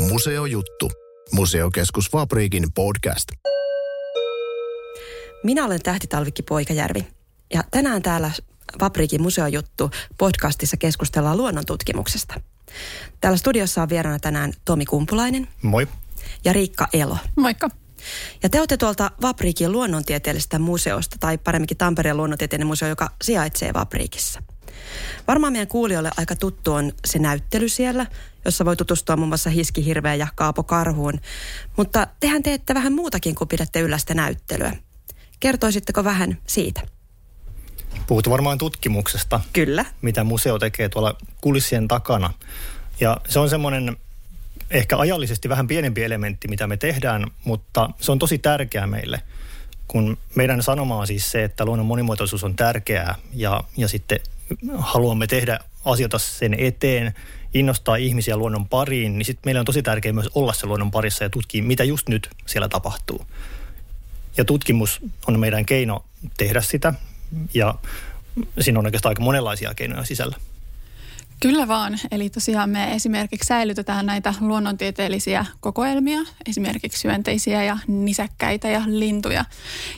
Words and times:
Museojuttu. 0.00 0.90
Museokeskus 1.32 2.10
Fabriikin 2.10 2.72
podcast. 2.74 3.28
Minä 5.44 5.64
olen 5.64 5.82
Tähtitalvikki 5.82 6.42
Poikajärvi 6.42 7.06
ja 7.54 7.64
tänään 7.70 8.02
täällä 8.02 8.30
Fabriikin 8.80 9.22
museojuttu 9.22 9.90
podcastissa 10.18 10.76
keskustellaan 10.76 11.36
luonnontutkimuksesta. 11.36 12.40
Täällä 13.20 13.36
studiossa 13.36 13.82
on 13.82 13.88
vieraana 13.88 14.18
tänään 14.18 14.52
Tomi 14.64 14.84
Kumpulainen. 14.84 15.48
Moi. 15.62 15.88
Ja 16.44 16.52
Riikka 16.52 16.88
Elo. 16.92 17.18
Moikka. 17.36 17.70
Ja 18.42 18.48
te 18.48 18.58
olette 18.58 18.76
tuolta 18.76 19.10
Vapriikin 19.22 19.72
luonnontieteellisestä 19.72 20.58
museosta, 20.58 21.16
tai 21.20 21.38
paremminkin 21.38 21.76
Tampereen 21.76 22.16
luonnontieteellinen 22.16 22.66
museo, 22.66 22.88
joka 22.88 23.10
sijaitsee 23.22 23.72
Vapriikissa. 23.74 24.42
Varmaan 25.28 25.52
meidän 25.52 25.68
kuulijoille 25.68 26.10
aika 26.16 26.36
tuttu 26.36 26.72
on 26.72 26.92
se 27.04 27.18
näyttely 27.18 27.68
siellä, 27.68 28.06
jossa 28.46 28.64
voi 28.64 28.76
tutustua 28.76 29.16
muun 29.16 29.28
muassa 29.28 29.50
Hiskihirveen 29.50 30.18
ja 30.18 30.26
Kaapo 30.34 30.62
Karhuun. 30.62 31.20
Mutta 31.76 32.06
tehän 32.20 32.42
teette 32.42 32.74
vähän 32.74 32.92
muutakin 32.92 33.34
kuin 33.34 33.48
pidätte 33.48 33.80
yllä 33.80 33.98
sitä 33.98 34.14
näyttelyä. 34.14 34.72
Kertoisitteko 35.40 36.04
vähän 36.04 36.38
siitä? 36.46 36.82
Puhut 38.06 38.30
varmaan 38.30 38.58
tutkimuksesta. 38.58 39.40
Kyllä. 39.52 39.84
Mitä 40.02 40.24
museo 40.24 40.58
tekee 40.58 40.88
tuolla 40.88 41.16
kulissien 41.40 41.88
takana. 41.88 42.32
Ja 43.00 43.16
se 43.28 43.38
on 43.38 43.50
semmoinen 43.50 43.96
ehkä 44.70 44.98
ajallisesti 44.98 45.48
vähän 45.48 45.68
pienempi 45.68 46.04
elementti, 46.04 46.48
mitä 46.48 46.66
me 46.66 46.76
tehdään, 46.76 47.26
mutta 47.44 47.90
se 48.00 48.12
on 48.12 48.18
tosi 48.18 48.38
tärkeää 48.38 48.86
meille. 48.86 49.22
Kun 49.88 50.18
meidän 50.34 50.62
sanoma 50.62 50.96
on 50.96 51.06
siis 51.06 51.30
se, 51.30 51.44
että 51.44 51.64
luonnon 51.64 51.86
monimuotoisuus 51.86 52.44
on 52.44 52.56
tärkeää 52.56 53.14
ja, 53.34 53.64
ja 53.76 53.88
sitten 53.88 54.20
haluamme 54.78 55.26
tehdä 55.26 55.58
asioita 55.84 56.18
sen 56.18 56.54
eteen, 56.58 57.14
innostaa 57.58 57.96
ihmisiä 57.96 58.36
luonnon 58.36 58.68
pariin, 58.68 59.18
niin 59.18 59.26
sitten 59.26 59.42
meillä 59.44 59.58
on 59.58 59.66
tosi 59.66 59.82
tärkeää 59.82 60.12
myös 60.12 60.28
olla 60.34 60.52
se 60.52 60.66
luonnon 60.66 60.90
parissa 60.90 61.24
ja 61.24 61.30
tutkia, 61.30 61.62
mitä 61.62 61.84
just 61.84 62.08
nyt 62.08 62.30
siellä 62.46 62.68
tapahtuu. 62.68 63.26
Ja 64.36 64.44
tutkimus 64.44 65.00
on 65.26 65.40
meidän 65.40 65.66
keino 65.66 66.04
tehdä 66.36 66.60
sitä 66.60 66.94
ja 67.54 67.74
siinä 68.60 68.78
on 68.78 68.86
oikeastaan 68.86 69.10
aika 69.10 69.22
monenlaisia 69.22 69.74
keinoja 69.74 70.04
sisällä. 70.04 70.36
Kyllä 71.40 71.68
vaan. 71.68 71.98
Eli 72.10 72.30
tosiaan 72.30 72.70
me 72.70 72.94
esimerkiksi 72.94 73.46
säilytetään 73.46 74.06
näitä 74.06 74.34
luonnontieteellisiä 74.40 75.46
kokoelmia, 75.60 76.18
esimerkiksi 76.46 77.00
syönteisiä 77.00 77.64
ja 77.64 77.78
nisäkkäitä 77.86 78.68
ja 78.68 78.82
lintuja. 78.86 79.44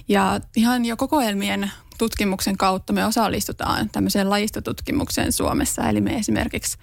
Ja 0.09 0.41
ihan 0.57 0.85
jo 0.85 0.97
kokoelmien 0.97 1.71
tutkimuksen 1.99 2.57
kautta 2.57 2.93
me 2.93 3.07
osallistutaan 3.07 3.91
tämmöiseen 3.91 4.31
lajistotutkimukseen 4.31 5.33
Suomessa. 5.33 5.89
Eli 5.89 6.01
me 6.01 6.17
esimerkiksi 6.17 6.79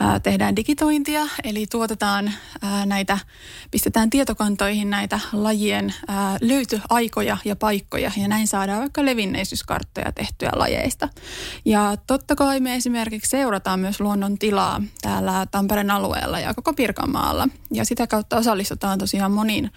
ää, 0.00 0.20
tehdään 0.20 0.56
digitointia, 0.56 1.26
eli 1.44 1.66
tuotetaan 1.66 2.32
ää, 2.62 2.86
näitä, 2.86 3.18
pistetään 3.70 4.10
tietokantoihin 4.10 4.90
näitä 4.90 5.20
lajien 5.32 5.94
ää, 6.08 6.38
löytyaikoja 6.40 7.36
ja 7.44 7.56
paikkoja, 7.56 8.12
ja 8.16 8.28
näin 8.28 8.46
saadaan 8.46 8.80
vaikka 8.80 9.04
levinneisyyskarttoja 9.04 10.12
tehtyä 10.12 10.50
lajeista. 10.54 11.08
Ja 11.64 11.96
totta 12.06 12.36
kai 12.36 12.60
me 12.60 12.74
esimerkiksi 12.74 13.30
seurataan 13.30 13.80
myös 13.80 14.00
luonnon 14.00 14.38
tilaa 14.38 14.82
täällä 15.02 15.46
Tampereen 15.50 15.90
alueella 15.90 16.40
ja 16.40 16.54
koko 16.54 16.72
Pirkanmaalla, 16.72 17.48
ja 17.70 17.84
sitä 17.84 18.06
kautta 18.06 18.36
osallistutaan 18.36 18.98
tosiaan 18.98 19.32
moniin 19.32 19.72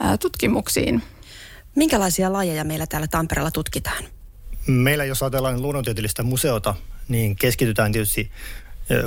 ää, 0.00 0.16
tutkimuksiin. 0.16 1.02
Minkälaisia 1.76 2.32
lajeja 2.32 2.64
meillä 2.64 2.86
täällä 2.86 3.06
Tampereella 3.06 3.50
tutkitaan? 3.50 4.21
Meillä, 4.66 5.04
jos 5.04 5.22
ajatellaan 5.22 5.62
luonnontieteellistä 5.62 6.22
museota, 6.22 6.74
niin 7.08 7.36
keskitytään 7.36 7.92
tietysti 7.92 8.30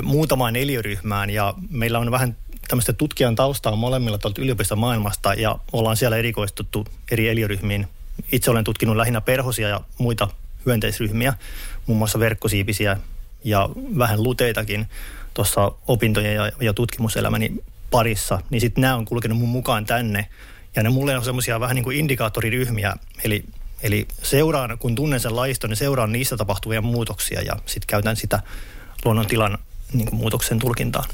muutamaan 0.02 0.56
eliöryhmään 0.56 1.30
ja 1.30 1.54
meillä 1.70 1.98
on 1.98 2.10
vähän 2.10 2.36
tämmöistä 2.68 2.92
tutkijan 2.92 3.36
taustaa 3.36 3.76
molemmilla 3.76 4.18
tuolta 4.18 4.42
yliopiston 4.42 4.78
maailmasta 4.78 5.34
ja 5.34 5.58
ollaan 5.72 5.96
siellä 5.96 6.16
erikoistuttu 6.16 6.86
eri 7.10 7.28
eliöryhmiin. 7.28 7.88
Itse 8.32 8.50
olen 8.50 8.64
tutkinut 8.64 8.96
lähinnä 8.96 9.20
perhosia 9.20 9.68
ja 9.68 9.80
muita 9.98 10.28
hyönteisryhmiä, 10.66 11.34
muun 11.86 11.98
muassa 11.98 12.18
verkkosiipisiä 12.18 12.96
ja 13.44 13.68
vähän 13.98 14.22
luteitakin 14.22 14.86
tuossa 15.34 15.72
opintojen 15.86 16.34
ja, 16.34 16.52
ja 16.60 16.74
tutkimuselämäni 16.74 17.52
parissa. 17.90 18.40
Niin 18.50 18.60
sitten 18.60 18.82
nämä 18.82 18.96
on 18.96 19.04
kulkenut 19.04 19.38
mun 19.38 19.48
mukaan 19.48 19.84
tänne 19.84 20.26
ja 20.76 20.82
ne 20.82 20.88
mulle 20.88 21.16
on 21.16 21.24
semmoisia 21.24 21.60
vähän 21.60 21.74
niin 21.74 21.84
kuin 21.84 21.96
indikaattoriryhmiä, 21.96 22.96
eli 23.24 23.44
Eli 23.82 24.08
seuraan, 24.22 24.78
kun 24.78 24.94
tunnen 24.94 25.20
sen 25.20 25.36
laiston, 25.36 25.70
niin 25.70 25.76
seuraan 25.76 26.12
niistä 26.12 26.36
tapahtuvia 26.36 26.82
muutoksia 26.82 27.42
ja 27.42 27.56
sitten 27.66 27.86
käytän 27.86 28.16
sitä 28.16 28.42
luonnontilan 29.04 29.58
niin 29.92 30.08
kuin 30.08 30.20
muutoksen 30.20 30.58
tulkintaan. 30.58 31.08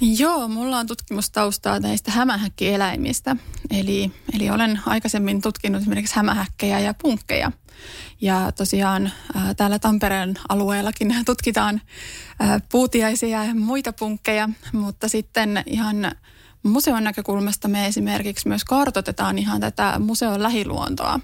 Joo, 0.00 0.48
mulla 0.48 0.78
on 0.78 0.86
tutkimustaustaa 0.86 1.80
näistä 1.80 2.10
hämähäkkieläimistä. 2.10 3.36
Eli, 3.70 4.10
eli 4.34 4.50
olen 4.50 4.80
aikaisemmin 4.86 5.40
tutkinut 5.40 5.82
esimerkiksi 5.82 6.16
hämähäkkejä 6.16 6.80
ja 6.80 6.94
punkkeja. 6.94 7.52
Ja 8.20 8.52
tosiaan 8.52 9.12
ää, 9.34 9.54
täällä 9.54 9.78
Tampereen 9.78 10.34
alueellakin 10.48 11.14
tutkitaan 11.26 11.80
ää, 12.40 12.60
puutiaisia 12.72 13.44
ja 13.44 13.54
muita 13.54 13.92
punkkeja, 13.92 14.48
mutta 14.72 15.08
sitten 15.08 15.62
ihan 15.66 16.12
museon 16.62 17.04
näkökulmasta 17.04 17.68
me 17.68 17.86
esimerkiksi 17.86 18.48
myös 18.48 18.64
kartotetaan 18.64 19.38
ihan 19.38 19.60
tätä 19.60 19.98
museon 19.98 20.42
lähiluontoa. 20.42 21.20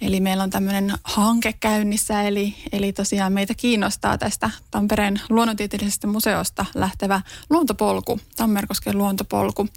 Eli 0.00 0.20
meillä 0.20 0.42
on 0.42 0.50
tämmöinen 0.50 0.94
hanke 1.04 1.52
käynnissä, 1.52 2.22
eli, 2.22 2.54
eli 2.72 2.92
tosiaan 2.92 3.32
meitä 3.32 3.54
kiinnostaa 3.54 4.18
tästä 4.18 4.50
Tampereen 4.70 5.20
luonnontieteellisestä 5.28 6.06
museosta 6.06 6.66
lähtevä 6.74 7.20
luontopolku, 7.50 8.20
Tammerkosken 8.36 8.98
luontopolku. 8.98 9.68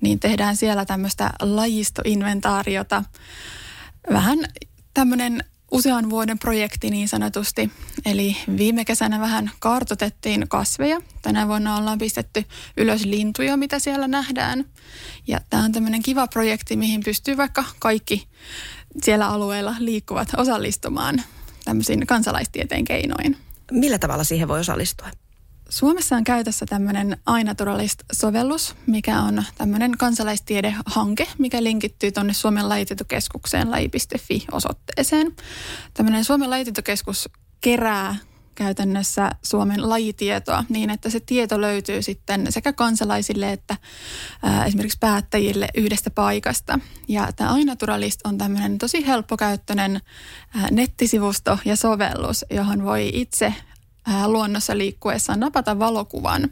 Niin 0.00 0.20
tehdään 0.20 0.56
siellä 0.56 0.84
tämmöistä 0.84 1.30
lajistoinventaariota. 1.42 3.04
Vähän 4.12 4.38
tämmöinen 4.94 5.44
usean 5.70 6.10
vuoden 6.10 6.38
projekti 6.38 6.90
niin 6.90 7.08
sanotusti. 7.08 7.70
Eli 8.04 8.36
viime 8.56 8.84
kesänä 8.84 9.20
vähän 9.20 9.50
kartotettiin 9.58 10.48
kasveja. 10.48 11.00
Tänä 11.22 11.48
vuonna 11.48 11.76
ollaan 11.76 11.98
pistetty 11.98 12.44
ylös 12.76 13.04
lintuja, 13.04 13.56
mitä 13.56 13.78
siellä 13.78 14.08
nähdään. 14.08 14.64
Ja 15.26 15.40
tämä 15.50 15.64
on 15.64 15.72
tämmöinen 15.72 16.02
kiva 16.02 16.26
projekti, 16.26 16.76
mihin 16.76 17.02
pystyy 17.04 17.36
vaikka 17.36 17.64
kaikki 17.78 18.28
siellä 19.02 19.28
alueella 19.28 19.74
liikkuvat 19.78 20.28
osallistumaan 20.36 21.22
tämmöisiin 21.64 22.06
kansalaistieteen 22.06 22.84
keinoin. 22.84 23.36
Millä 23.70 23.98
tavalla 23.98 24.24
siihen 24.24 24.48
voi 24.48 24.60
osallistua? 24.60 25.08
Suomessa 25.68 26.16
on 26.16 26.24
käytössä 26.24 26.66
tämmöinen 26.66 27.16
iNaturalist-sovellus, 27.40 28.74
mikä 28.86 29.20
on 29.20 29.44
tämmöinen 29.58 29.98
kansalaistiedehanke, 29.98 31.26
mikä 31.38 31.62
linkittyy 31.62 32.12
tuonne 32.12 32.32
Suomen 32.32 32.68
lajitietokeskukseen 32.68 33.70
laji.fi-osoitteeseen. 33.70 35.36
Tämmöinen 35.94 36.24
Suomen 36.24 36.50
lajitietokeskus 36.50 37.28
kerää 37.60 38.16
käytännössä 38.60 39.30
Suomen 39.42 39.88
lajitietoa 39.88 40.64
niin, 40.68 40.90
että 40.90 41.10
se 41.10 41.20
tieto 41.20 41.60
löytyy 41.60 42.02
sitten 42.02 42.46
sekä 42.52 42.72
kansalaisille 42.72 43.52
että 43.52 43.76
esimerkiksi 44.66 44.98
päättäjille 45.00 45.68
yhdestä 45.74 46.10
paikasta. 46.10 46.78
Ja 47.08 47.28
tämä 47.36 47.58
iNaturalist 47.58 48.20
on 48.24 48.38
tämmöinen 48.38 48.78
tosi 48.78 49.06
helppokäyttöinen 49.06 50.00
nettisivusto 50.70 51.58
ja 51.64 51.76
sovellus, 51.76 52.44
johon 52.50 52.84
voi 52.84 53.10
itse 53.14 53.54
luonnossa 54.26 54.78
liikkuessaan 54.78 55.40
napata 55.40 55.78
valokuvan. 55.78 56.50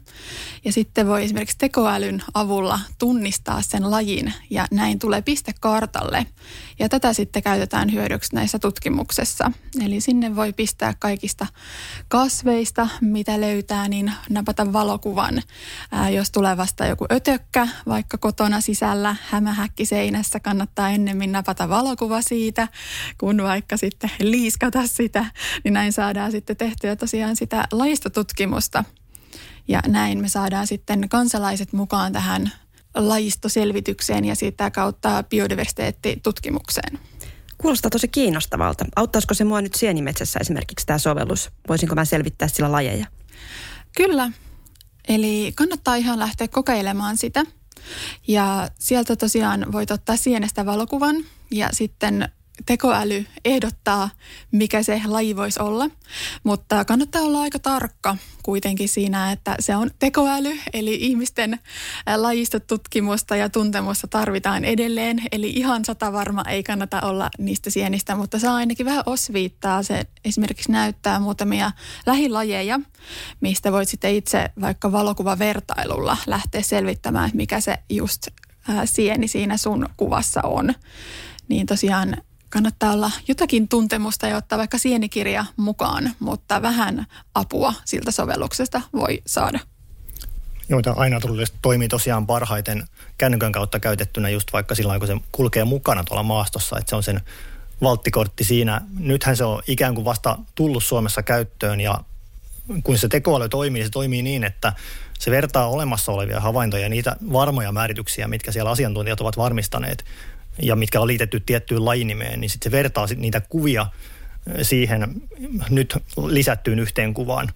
Ja 0.64 0.72
sitten 0.72 1.06
voi 1.06 1.24
esimerkiksi 1.24 1.58
tekoälyn 1.58 2.22
avulla 2.34 2.80
tunnistaa 2.98 3.62
sen 3.62 3.90
lajin 3.90 4.32
ja 4.50 4.66
näin 4.70 4.98
tulee 4.98 5.22
piste 5.22 5.52
kartalle. 5.60 6.26
Ja 6.78 6.88
tätä 6.88 7.12
sitten 7.12 7.42
käytetään 7.42 7.92
hyödyksi 7.92 8.34
näissä 8.34 8.58
tutkimuksessa. 8.58 9.52
Eli 9.84 10.00
sinne 10.00 10.36
voi 10.36 10.52
pistää 10.52 10.94
kaikista 10.98 11.46
kasveista, 12.08 12.88
mitä 13.00 13.40
löytää, 13.40 13.88
niin 13.88 14.12
napata 14.30 14.72
valokuvan. 14.72 15.42
Ää, 15.92 16.10
jos 16.10 16.30
tulee 16.30 16.56
vasta 16.56 16.86
joku 16.86 17.06
ötökkä, 17.12 17.68
vaikka 17.86 18.18
kotona 18.18 18.60
sisällä 18.60 19.16
hämähäkki 19.28 19.86
seinässä, 19.86 20.40
kannattaa 20.40 20.90
ennemmin 20.90 21.32
napata 21.32 21.68
valokuva 21.68 22.22
siitä, 22.22 22.68
kun 23.18 23.42
vaikka 23.42 23.76
sitten 23.76 24.10
liiskata 24.20 24.86
sitä. 24.86 25.24
Niin 25.64 25.74
näin 25.74 25.92
saadaan 25.92 26.32
sitten 26.32 26.56
tehtyä 26.56 26.96
tosiaan 26.96 27.36
sitä 27.36 27.64
lajistotutkimusta. 27.72 28.84
Ja 29.68 29.80
näin 29.86 30.20
me 30.20 30.28
saadaan 30.28 30.66
sitten 30.66 31.08
kansalaiset 31.08 31.72
mukaan 31.72 32.12
tähän 32.12 32.52
lajistoselvitykseen 32.94 34.24
ja 34.24 34.34
sitä 34.34 34.70
kautta 34.70 35.24
biodiversiteettitutkimukseen. 35.30 36.98
Kuulostaa 37.58 37.90
tosi 37.90 38.08
kiinnostavalta. 38.08 38.84
Auttaisiko 38.96 39.34
se 39.34 39.44
mua 39.44 39.60
nyt 39.62 39.74
sienimetsässä 39.74 40.38
esimerkiksi 40.38 40.86
tämä 40.86 40.98
sovellus? 40.98 41.50
Voisinko 41.68 41.94
mä 41.94 42.04
selvittää 42.04 42.48
sillä 42.48 42.72
lajeja? 42.72 43.06
Kyllä. 43.96 44.32
Eli 45.08 45.52
kannattaa 45.54 45.96
ihan 45.96 46.18
lähteä 46.18 46.48
kokeilemaan 46.48 47.16
sitä. 47.16 47.44
Ja 48.28 48.68
sieltä 48.78 49.16
tosiaan 49.16 49.72
voit 49.72 49.90
ottaa 49.90 50.16
sienestä 50.16 50.66
valokuvan 50.66 51.16
ja 51.50 51.68
sitten 51.72 52.28
tekoäly 52.66 53.26
ehdottaa, 53.44 54.10
mikä 54.52 54.82
se 54.82 55.02
laji 55.06 55.36
voisi 55.36 55.60
olla. 55.60 55.90
Mutta 56.44 56.84
kannattaa 56.84 57.22
olla 57.22 57.40
aika 57.40 57.58
tarkka 57.58 58.16
kuitenkin 58.42 58.88
siinä, 58.88 59.32
että 59.32 59.56
se 59.60 59.76
on 59.76 59.90
tekoäly, 59.98 60.58
eli 60.72 60.94
ihmisten 61.00 61.58
lajistotutkimusta 62.16 63.36
ja 63.36 63.48
tuntemusta 63.48 64.08
tarvitaan 64.08 64.64
edelleen. 64.64 65.22
Eli 65.32 65.50
ihan 65.50 65.84
sata 65.84 66.12
varma 66.12 66.42
ei 66.42 66.62
kannata 66.62 67.00
olla 67.00 67.30
niistä 67.38 67.70
sienistä, 67.70 68.16
mutta 68.16 68.38
saa 68.38 68.54
ainakin 68.54 68.86
vähän 68.86 69.02
osviittaa. 69.06 69.82
Se 69.82 70.06
esimerkiksi 70.24 70.72
näyttää 70.72 71.20
muutamia 71.20 71.72
lähilajeja, 72.06 72.80
mistä 73.40 73.72
voit 73.72 73.88
sitten 73.88 74.14
itse 74.14 74.50
vaikka 74.60 74.92
valokuvavertailulla 74.92 76.16
lähteä 76.26 76.62
selvittämään, 76.62 77.30
mikä 77.34 77.60
se 77.60 77.78
just 77.90 78.26
sieni 78.84 79.28
siinä 79.28 79.56
sun 79.56 79.88
kuvassa 79.96 80.40
on. 80.42 80.74
Niin 81.48 81.66
tosiaan 81.66 82.16
kannattaa 82.48 82.92
olla 82.92 83.10
jotakin 83.28 83.68
tuntemusta 83.68 84.26
ja 84.26 84.36
ottaa 84.36 84.58
vaikka 84.58 84.78
sienikirja 84.78 85.44
mukaan, 85.56 86.10
mutta 86.20 86.62
vähän 86.62 87.06
apua 87.34 87.74
siltä 87.84 88.10
sovelluksesta 88.10 88.80
voi 88.92 89.22
saada. 89.26 89.60
Tämä 90.82 90.96
aina 90.96 91.20
toimii 91.62 91.88
tosiaan 91.88 92.26
parhaiten 92.26 92.84
kännykän 93.18 93.52
kautta 93.52 93.80
käytettynä 93.80 94.28
just 94.28 94.52
vaikka 94.52 94.74
silloin, 94.74 95.00
kun 95.00 95.06
se 95.06 95.16
kulkee 95.32 95.64
mukana 95.64 96.04
tuolla 96.04 96.22
maastossa, 96.22 96.78
että 96.78 96.90
se 96.90 96.96
on 96.96 97.02
sen 97.02 97.20
valttikortti 97.82 98.44
siinä. 98.44 98.80
Nythän 98.98 99.36
se 99.36 99.44
on 99.44 99.62
ikään 99.66 99.94
kuin 99.94 100.04
vasta 100.04 100.38
tullut 100.54 100.84
Suomessa 100.84 101.22
käyttöön 101.22 101.80
ja 101.80 102.00
kun 102.84 102.98
se 102.98 103.08
tekoäly 103.08 103.48
toimii, 103.48 103.84
se 103.84 103.90
toimii 103.90 104.22
niin, 104.22 104.44
että 104.44 104.72
se 105.18 105.30
vertaa 105.30 105.68
olemassa 105.68 106.12
olevia 106.12 106.40
havaintoja, 106.40 106.88
niitä 106.88 107.16
varmoja 107.32 107.72
määrityksiä, 107.72 108.28
mitkä 108.28 108.52
siellä 108.52 108.70
asiantuntijat 108.70 109.20
ovat 109.20 109.36
varmistaneet 109.36 110.04
ja 110.62 110.76
mitkä 110.76 111.00
on 111.00 111.06
liitetty 111.06 111.40
tiettyyn 111.40 111.84
lajinimeen, 111.84 112.40
niin 112.40 112.50
sitten 112.50 112.72
se 112.72 112.76
vertaa 112.76 113.06
sit 113.06 113.18
niitä 113.18 113.40
kuvia 113.40 113.86
siihen 114.62 115.22
nyt 115.70 115.96
lisättyyn 116.26 116.78
yhteen 116.78 117.14
kuvaan. 117.14 117.52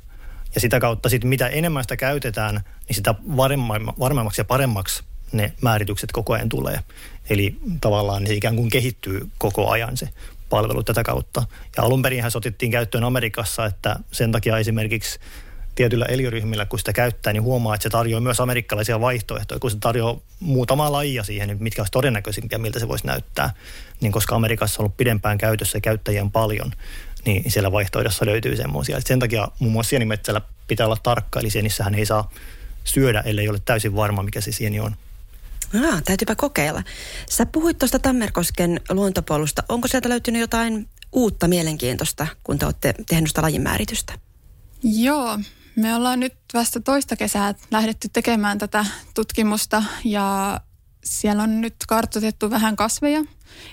Ja 0.55 0.61
sitä 0.61 0.81
kautta 0.81 1.09
sitten 1.09 1.29
mitä 1.29 1.49
enemmän 1.49 1.85
sitä 1.85 1.97
käytetään, 1.97 2.55
niin 2.89 2.97
sitä 2.97 3.15
varmemmaksi 3.99 4.41
ja 4.41 4.45
paremmaksi 4.45 5.03
ne 5.33 5.53
määritykset 5.61 6.13
koko 6.13 6.33
ajan 6.33 6.49
tulee. 6.49 6.79
Eli 7.31 7.57
tavallaan 7.81 8.27
se 8.27 8.35
ikään 8.35 8.57
kuin 8.57 8.71
kehittyy 8.71 9.29
koko 9.39 9.71
ajan 9.71 9.97
se 9.97 10.09
palvelu 10.51 10.83
tätä 10.83 11.03
kautta. 11.03 11.47
Ja 11.77 11.83
alun 11.83 12.03
perin 12.03 12.31
se 12.31 12.39
otettiin 12.39 12.73
käyttöön 12.73 13.05
Amerikassa, 13.05 13.67
että 13.67 13.97
sen 14.11 14.33
takia 14.33 14.59
esimerkiksi 14.59 15.19
tietyllä 15.75 16.05
eliöryhmillä, 16.05 16.67
kun 16.67 16.79
sitä 16.79 16.93
käyttää, 16.93 17.33
niin 17.33 17.43
huomaa, 17.43 17.75
että 17.75 17.83
se 17.83 17.91
tarjoaa 17.91 18.21
myös 18.21 18.41
amerikkalaisia 18.41 19.01
vaihtoehtoja, 19.01 19.61
kun 19.61 19.71
se 19.71 19.77
tarjoaa 19.81 20.21
muutama 20.41 20.93
lajia 20.93 21.23
siihen, 21.23 21.57
mitkä 21.61 21.83
olisi 21.83 21.93
todennäköisimpiä, 21.93 22.59
miltä 22.59 22.79
se 22.79 22.89
voisi 22.89 23.07
näyttää. 23.07 23.55
Niin 24.01 24.13
koska 24.13 24.35
Amerikassa 24.35 24.81
on 24.81 24.85
ollut 24.85 24.97
pidempään 24.97 25.39
käytössä 25.39 25.81
käyttäjien 25.81 26.31
paljon, 26.31 26.73
niin 27.25 27.51
siellä 27.51 27.73
vaihtoehdossa 27.73 28.27
löytyy 28.27 28.57
semmoisia. 28.57 29.01
Sen 29.01 29.19
takia 29.19 29.49
muun 29.59 29.73
muassa 29.73 29.91
sienimetsällä 29.91 30.41
pitää 30.69 30.87
olla 30.87 30.99
tarkka, 31.03 31.41
eli 31.41 31.51
sienissähän 31.51 31.95
ei 31.95 32.07
saa 32.07 32.31
syödä, 32.85 33.21
ellei 33.21 33.49
ole 33.49 33.59
täysin 33.65 33.97
varma, 33.97 34.23
mikä 34.23 34.41
se 34.41 34.53
sieni 34.53 34.81
on. 34.81 34.97
Ah, 35.85 36.03
täytyypä 36.03 36.35
kokeilla. 36.35 36.83
Sä 37.31 37.47
puhuit 37.47 37.79
tuosta 37.79 37.99
Tammerkosken 37.99 38.81
luontopolusta. 38.91 39.63
Onko 39.69 39.89
sieltä 39.89 40.09
löytynyt 40.09 40.41
jotain 40.41 40.89
uutta 41.13 41.49
mielenkiintoista, 41.49 42.27
kun 42.45 42.59
te 42.59 42.65
olette 42.65 42.95
tehnyt 43.09 43.29
sitä 43.29 43.43
lajimääritystä? 43.43 44.13
Joo, 44.83 45.39
me 45.77 45.95
ollaan 45.95 46.21
nyt 46.21 46.35
vasta 46.55 46.81
toista 46.81 47.17
kesää 47.17 47.55
lähdetty 47.71 48.09
tekemään 48.13 48.59
tätä 48.59 48.87
tutkimusta 49.15 49.83
ja 50.05 50.61
siellä 51.05 51.43
on 51.43 51.61
nyt 51.61 51.75
kartoitettu 51.89 52.51
vähän 52.51 52.77
kasveja 52.77 53.25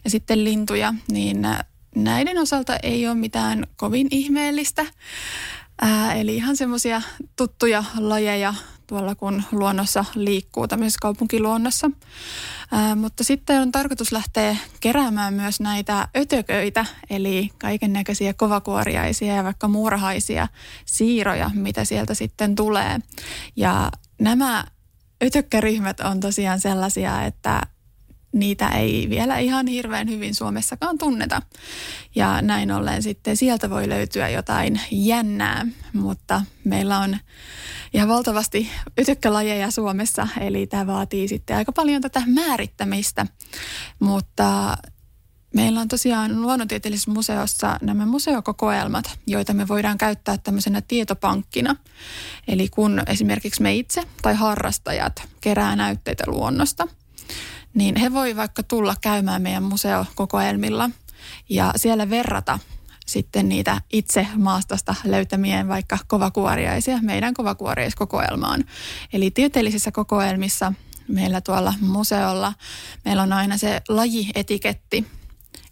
ja 0.04 0.10
sitten 0.10 0.44
lintuja, 0.44 0.94
niin 1.12 1.48
näiden 1.96 2.38
osalta 2.38 2.78
ei 2.84 3.08
ole 3.08 3.16
mitään 3.16 3.68
kovin 3.76 4.08
ihmeellistä. 4.12 4.86
Ää, 5.82 6.14
eli 6.14 6.36
ihan 6.36 6.58
semmoisia 6.58 7.02
tuttuja 7.36 7.84
lajeja 7.98 8.54
tuolla 8.90 9.16
kun 9.16 9.44
luonnossa 9.52 10.06
liikkuu, 10.16 10.68
tämmöisessä 10.68 11.00
kaupunkiluonnossa. 11.02 11.92
Ää, 12.72 12.96
mutta 12.96 13.24
sitten 13.24 13.62
on 13.62 13.72
tarkoitus 13.72 14.12
lähteä 14.12 14.56
keräämään 14.80 15.34
myös 15.34 15.60
näitä 15.60 16.08
ötököitä, 16.18 16.86
eli 17.10 17.50
kaiken 17.58 17.94
näköisiä 17.94 18.34
kovakuoriaisia 18.34 19.36
ja 19.36 19.44
vaikka 19.44 19.68
muurahaisia 19.68 20.48
siiroja, 20.86 21.52
mitä 21.54 21.86
sieltä 21.86 22.14
sitten 22.14 22.56
tulee. 22.56 23.00
Ja 23.56 23.92
nämä 24.20 24.64
ötökkäryhmät 25.24 26.00
on 26.00 26.20
tosiaan 26.20 26.60
sellaisia, 26.60 27.26
että 27.26 27.62
niitä 28.32 28.68
ei 28.68 29.08
vielä 29.10 29.38
ihan 29.38 29.68
hirveän 29.68 30.10
hyvin 30.10 30.36
Suomessakaan 30.36 30.98
tunneta. 30.98 31.42
Ja 32.16 32.42
näin 32.42 32.72
ollen 32.72 33.04
sitten 33.04 33.38
sieltä 33.38 33.70
voi 33.70 33.90
löytyä 33.90 34.30
jotain 34.30 34.82
jännää, 34.92 35.66
mutta 35.94 36.42
meillä 36.64 37.00
on 37.00 37.18
ihan 37.94 38.10
valtavasti 38.10 38.70
ytykkälajeja 38.98 39.72
Suomessa, 39.72 40.28
eli 40.40 40.68
tämä 40.68 40.88
vaatii 40.88 41.28
sitten 41.28 41.58
aika 41.58 41.72
paljon 41.72 42.02
tätä 42.02 42.24
määrittämistä. 42.28 43.26
Mutta 44.00 44.78
Meillä 45.56 45.82
on 45.82 45.88
tosiaan 45.88 46.42
luonnontieteellisessä 46.42 47.12
museossa 47.12 47.78
nämä 47.82 48.06
museokokoelmat, 48.06 49.20
joita 49.28 49.54
me 49.54 49.68
voidaan 49.68 49.98
käyttää 49.98 50.38
tämmöisenä 50.38 50.82
tietopankkina. 50.82 51.76
Eli 52.48 52.70
kun 52.70 53.02
esimerkiksi 53.08 53.62
me 53.62 53.76
itse 53.76 54.04
tai 54.22 54.36
harrastajat 54.36 55.24
kerää 55.42 55.76
näytteitä 55.76 56.24
luonnosta, 56.28 56.88
niin 57.74 57.96
he 57.96 58.14
voi 58.14 58.36
vaikka 58.36 58.64
tulla 58.64 58.96
käymään 59.02 59.42
meidän 59.42 59.64
museokokoelmilla 59.64 60.90
ja 61.50 61.74
siellä 61.76 62.10
verrata 62.10 62.60
sitten 63.06 63.50
niitä 63.50 63.82
itse 63.94 64.28
maastosta 64.36 64.96
löytämien 65.06 65.68
vaikka 65.68 65.98
kovakuoriaisia 66.08 67.00
meidän 67.02 67.34
kovakuoriaiskokoelmaan. 67.34 68.66
Eli 69.14 69.32
tieteellisissä 69.32 69.92
kokoelmissa 69.92 70.74
meillä 71.08 71.42
tuolla 71.42 71.74
museolla 71.82 72.54
meillä 73.06 73.24
on 73.24 73.34
aina 73.34 73.58
se 73.58 73.82
lajietiketti, 73.90 75.06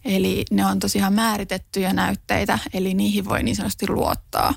Eli 0.04 0.44
ne 0.50 0.66
on 0.66 0.78
tosiaan 0.78 1.12
määritettyjä 1.12 1.92
näytteitä, 1.92 2.58
eli 2.72 2.94
niihin 2.94 3.24
voi 3.24 3.42
niin 3.42 3.56
sanotusti 3.56 3.88
luottaa, 3.88 4.54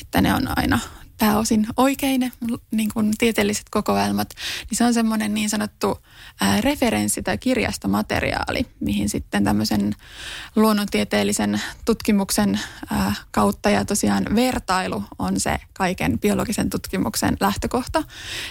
että 0.00 0.20
ne 0.20 0.34
on 0.34 0.58
aina 0.58 0.78
pääosin 1.22 1.66
oikein 1.76 2.32
niin 2.70 2.88
kuin 2.94 3.12
tieteelliset 3.18 3.66
kokoelmat, 3.70 4.30
niin 4.70 4.78
se 4.78 4.84
on 4.84 4.94
semmoinen 4.94 5.34
niin 5.34 5.50
sanottu 5.50 5.98
ää, 6.40 6.60
referenssi- 6.60 7.22
tai 7.22 7.38
kirjastomateriaali, 7.38 8.66
mihin 8.80 9.08
sitten 9.08 9.44
tämmöisen 9.44 9.94
luonnontieteellisen 10.56 11.62
tutkimuksen 11.84 12.60
ää, 12.90 13.14
kautta 13.30 13.70
ja 13.70 13.84
tosiaan 13.84 14.24
vertailu 14.34 15.04
on 15.18 15.40
se 15.40 15.58
kaiken 15.72 16.18
biologisen 16.18 16.70
tutkimuksen 16.70 17.36
lähtökohta. 17.40 18.02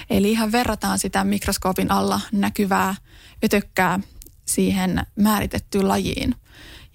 Eli 0.09 0.31
ihan 0.31 0.51
verrataan 0.51 0.99
sitä 0.99 1.23
mikroskoopin 1.23 1.91
alla 1.91 2.21
näkyvää 2.31 2.95
ötökkää 3.43 3.99
siihen 4.45 5.05
määritettyyn 5.15 5.87
lajiin 5.87 6.35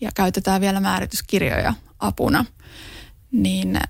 ja 0.01 0.11
käytetään 0.15 0.61
vielä 0.61 0.81
määrityskirjoja 0.81 1.75
apuna. 1.99 2.45
Niin 3.33 3.81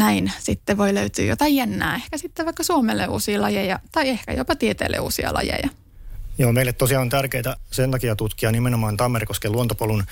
näin 0.00 0.32
sitten 0.38 0.78
voi 0.78 0.94
löytyä 0.94 1.24
jotain 1.24 1.56
jännää. 1.56 1.94
Ehkä 1.94 2.18
sitten 2.18 2.46
vaikka 2.46 2.62
Suomelle 2.62 3.06
uusia 3.06 3.40
lajeja 3.40 3.78
tai 3.92 4.08
ehkä 4.08 4.32
jopa 4.32 4.56
tieteelle 4.56 4.98
uusia 4.98 5.34
lajeja. 5.34 5.68
Joo, 6.38 6.52
meille 6.52 6.72
tosiaan 6.72 7.02
on 7.02 7.08
tärkeää 7.08 7.56
sen 7.70 7.90
takia 7.90 8.16
tutkia 8.16 8.52
nimenomaan 8.52 8.96
Tammerikosken 8.96 9.52
luontopolun 9.52 10.04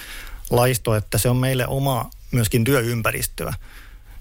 laisto, 0.51 0.95
että 0.95 1.19
se 1.19 1.29
on 1.29 1.37
meille 1.37 1.67
oma 1.67 2.11
myöskin 2.31 2.65
työympäristöä. 2.65 3.55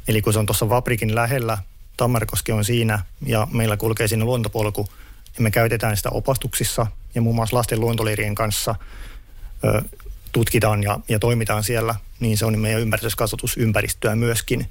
Eli 0.07 0.21
kun 0.21 0.33
se 0.33 0.39
on 0.39 0.45
tuossa 0.45 0.69
Vaprikin 0.69 1.15
lähellä, 1.15 1.57
Tammerkoski 1.97 2.51
on 2.51 2.65
siinä 2.65 2.99
ja 3.25 3.47
meillä 3.51 3.77
kulkee 3.77 4.07
sinne 4.07 4.25
luontopolku, 4.25 4.89
niin 5.37 5.43
me 5.43 5.51
käytetään 5.51 5.97
sitä 5.97 6.09
opastuksissa 6.09 6.87
ja 7.15 7.21
muun 7.21 7.35
muassa 7.35 7.57
lasten 7.57 7.79
luontoleirien 7.79 8.35
kanssa 8.35 8.75
ö, 9.63 9.81
tutkitaan 10.31 10.83
ja, 10.83 10.99
ja 11.09 11.19
toimitaan 11.19 11.63
siellä, 11.63 11.95
niin 12.19 12.37
se 12.37 12.45
on 12.45 12.59
meidän 12.59 12.81
ympäristöskasvatusympäristöä 12.81 14.15
myöskin. 14.15 14.69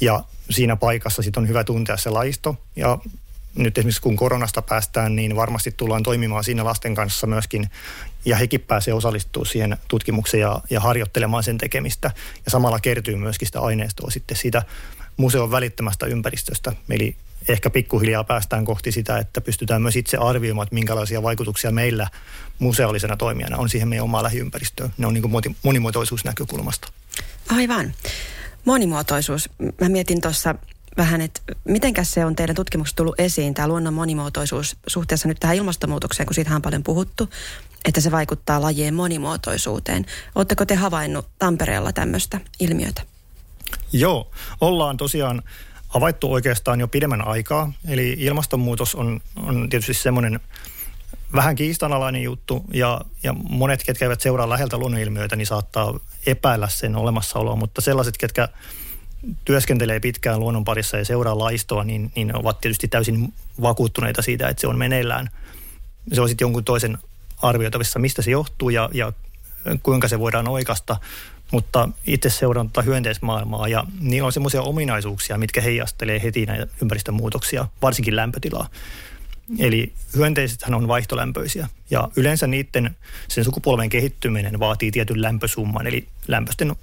Ja 0.00 0.24
siinä 0.50 0.76
paikassa 0.76 1.22
sitten 1.22 1.42
on 1.42 1.48
hyvä 1.48 1.64
tuntea 1.64 1.96
se 1.96 2.10
laisto. 2.10 2.56
Ja 2.76 2.98
nyt 3.54 3.78
esimerkiksi 3.78 4.02
kun 4.02 4.16
koronasta 4.16 4.62
päästään, 4.62 5.16
niin 5.16 5.36
varmasti 5.36 5.74
tullaan 5.76 6.02
toimimaan 6.02 6.44
siinä 6.44 6.64
lasten 6.64 6.94
kanssa 6.94 7.26
myöskin. 7.26 7.70
Ja 8.24 8.36
hekin 8.36 8.60
pääsee 8.60 8.94
osallistumaan 8.94 9.46
siihen 9.46 9.76
tutkimukseen 9.88 10.40
ja, 10.40 10.60
ja 10.70 10.80
harjoittelemaan 10.80 11.42
sen 11.42 11.58
tekemistä. 11.58 12.10
Ja 12.44 12.50
samalla 12.50 12.80
kertyy 12.80 13.16
myöskin 13.16 13.46
sitä 13.46 13.60
aineistoa 13.60 14.10
sitten 14.10 14.36
siitä 14.36 14.62
museon 15.16 15.50
välittämästä 15.50 16.06
ympäristöstä. 16.06 16.72
Eli 16.90 17.16
ehkä 17.48 17.70
pikkuhiljaa 17.70 18.24
päästään 18.24 18.64
kohti 18.64 18.92
sitä, 18.92 19.18
että 19.18 19.40
pystytään 19.40 19.82
myös 19.82 19.96
itse 19.96 20.16
arvioimaan, 20.16 20.66
että 20.66 20.74
minkälaisia 20.74 21.22
vaikutuksia 21.22 21.70
meillä 21.70 22.08
museollisena 22.58 23.16
toimijana 23.16 23.56
on 23.56 23.68
siihen 23.68 23.88
meidän 23.88 24.04
omaa 24.04 24.22
lähiympäristöön. 24.22 24.92
Ne 24.98 25.06
on 25.06 25.14
niin 25.14 25.54
monimuotoisuusnäkökulmasta. 25.62 26.88
Aivan. 27.48 27.94
Monimuotoisuus. 28.64 29.50
Mä 29.80 29.88
mietin 29.88 30.20
tuossa 30.20 30.54
vähän, 30.96 31.20
että 31.20 31.40
mitenkäs 31.64 32.12
se 32.12 32.24
on 32.24 32.36
teidän 32.36 32.56
tutkimuksessa 32.56 32.96
tullut 32.96 33.20
esiin, 33.20 33.54
tämä 33.54 33.68
luonnon 33.68 33.94
monimuotoisuus 33.94 34.76
suhteessa 34.86 35.28
nyt 35.28 35.40
tähän 35.40 35.56
ilmastonmuutokseen, 35.56 36.26
kun 36.26 36.34
siitä 36.34 36.56
on 36.56 36.62
paljon 36.62 36.82
puhuttu, 36.82 37.30
että 37.84 38.00
se 38.00 38.10
vaikuttaa 38.10 38.62
lajien 38.62 38.94
monimuotoisuuteen. 38.94 40.06
Oletteko 40.34 40.66
te 40.66 40.74
havainnut 40.74 41.26
Tampereella 41.38 41.92
tämmöistä 41.92 42.40
ilmiötä? 42.60 43.02
Joo, 43.92 44.30
ollaan 44.60 44.96
tosiaan 44.96 45.42
havaittu 45.88 46.32
oikeastaan 46.32 46.80
jo 46.80 46.88
pidemmän 46.88 47.26
aikaa. 47.26 47.72
Eli 47.88 48.16
ilmastonmuutos 48.18 48.94
on, 48.94 49.20
on 49.36 49.68
tietysti 49.70 49.94
semmoinen 49.94 50.40
vähän 51.34 51.56
kiistanalainen 51.56 52.22
juttu 52.22 52.64
ja, 52.72 53.00
ja 53.22 53.32
monet, 53.32 53.84
ketkä 53.84 54.04
eivät 54.04 54.20
seuraa 54.20 54.48
läheltä 54.48 54.78
luonnonilmiöitä, 54.78 55.36
niin 55.36 55.46
saattaa 55.46 56.00
epäillä 56.26 56.68
sen 56.68 56.96
olemassaoloa, 56.96 57.56
mutta 57.56 57.80
sellaiset, 57.80 58.18
ketkä 58.18 58.48
työskentelee 59.44 60.00
pitkään 60.00 60.40
luonnon 60.40 60.64
parissa 60.64 60.96
ja 60.96 61.04
seuraa 61.04 61.38
laistoa, 61.38 61.84
niin, 61.84 62.12
niin 62.16 62.36
ovat 62.36 62.60
tietysti 62.60 62.88
täysin 62.88 63.32
vakuuttuneita 63.62 64.22
siitä, 64.22 64.48
että 64.48 64.60
se 64.60 64.66
on 64.66 64.78
meneillään. 64.78 65.30
Se 66.12 66.20
on 66.20 66.28
sitten 66.28 66.44
jonkun 66.44 66.64
toisen 66.64 66.98
arvioitavissa, 67.42 67.98
mistä 67.98 68.22
se 68.22 68.30
johtuu 68.30 68.70
ja, 68.70 68.90
ja 68.92 69.12
kuinka 69.82 70.08
se 70.08 70.18
voidaan 70.18 70.48
oikasta. 70.48 70.96
Mutta 71.50 71.88
itse 72.06 72.30
seuraan 72.30 72.70
tuota 72.70 72.82
hyönteismaailmaa 72.82 73.68
ja 73.68 73.84
niillä 74.00 74.26
on 74.26 74.32
semmoisia 74.32 74.62
ominaisuuksia, 74.62 75.38
mitkä 75.38 75.60
heijastelee 75.60 76.22
heti 76.22 76.46
näitä 76.46 76.66
ympäristömuutoksia, 76.82 77.66
varsinkin 77.82 78.16
lämpötilaa. 78.16 78.68
Eli 79.58 79.92
hyönteisethän 80.16 80.74
on 80.74 80.88
vaihtolämpöisiä 80.88 81.68
ja 81.90 82.08
yleensä 82.16 82.46
niiden 82.46 82.96
sen 83.28 83.44
sukupolven 83.44 83.88
kehittyminen 83.88 84.58
vaatii 84.58 84.90
tietyn 84.90 85.22
lämpösumman, 85.22 85.86
eli 85.86 86.06
lämpöisten 86.28 86.76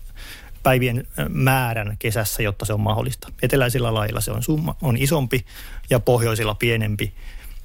päivien 0.64 1.08
määrän 1.30 1.96
kesässä, 2.00 2.44
jotta 2.44 2.66
se 2.66 2.74
on 2.74 2.82
mahdollista. 2.82 3.32
Eteläisillä 3.42 3.94
lailla 3.94 4.22
se 4.22 4.32
on, 4.32 4.44
summa, 4.44 4.76
on 4.82 4.98
isompi 4.98 5.46
ja 5.90 6.00
pohjoisilla 6.00 6.56
pienempi. 6.56 7.14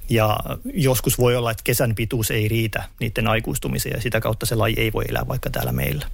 Ja 0.09 0.37
joskus 0.73 1.17
voi 1.17 1.35
olla, 1.35 1.51
että 1.51 1.63
kesän 1.63 1.95
pituus 1.95 2.31
ei 2.31 2.47
riitä 2.47 2.83
niiden 2.99 3.27
aikuistumiseen 3.27 3.95
ja 3.95 4.01
sitä 4.01 4.21
kautta 4.21 4.45
se 4.45 4.55
laji 4.55 4.75
ei 4.77 4.93
voi 4.93 5.05
elää 5.09 5.27
vaikka 5.27 5.49
täällä 5.49 5.71
meillä. 5.71 6.05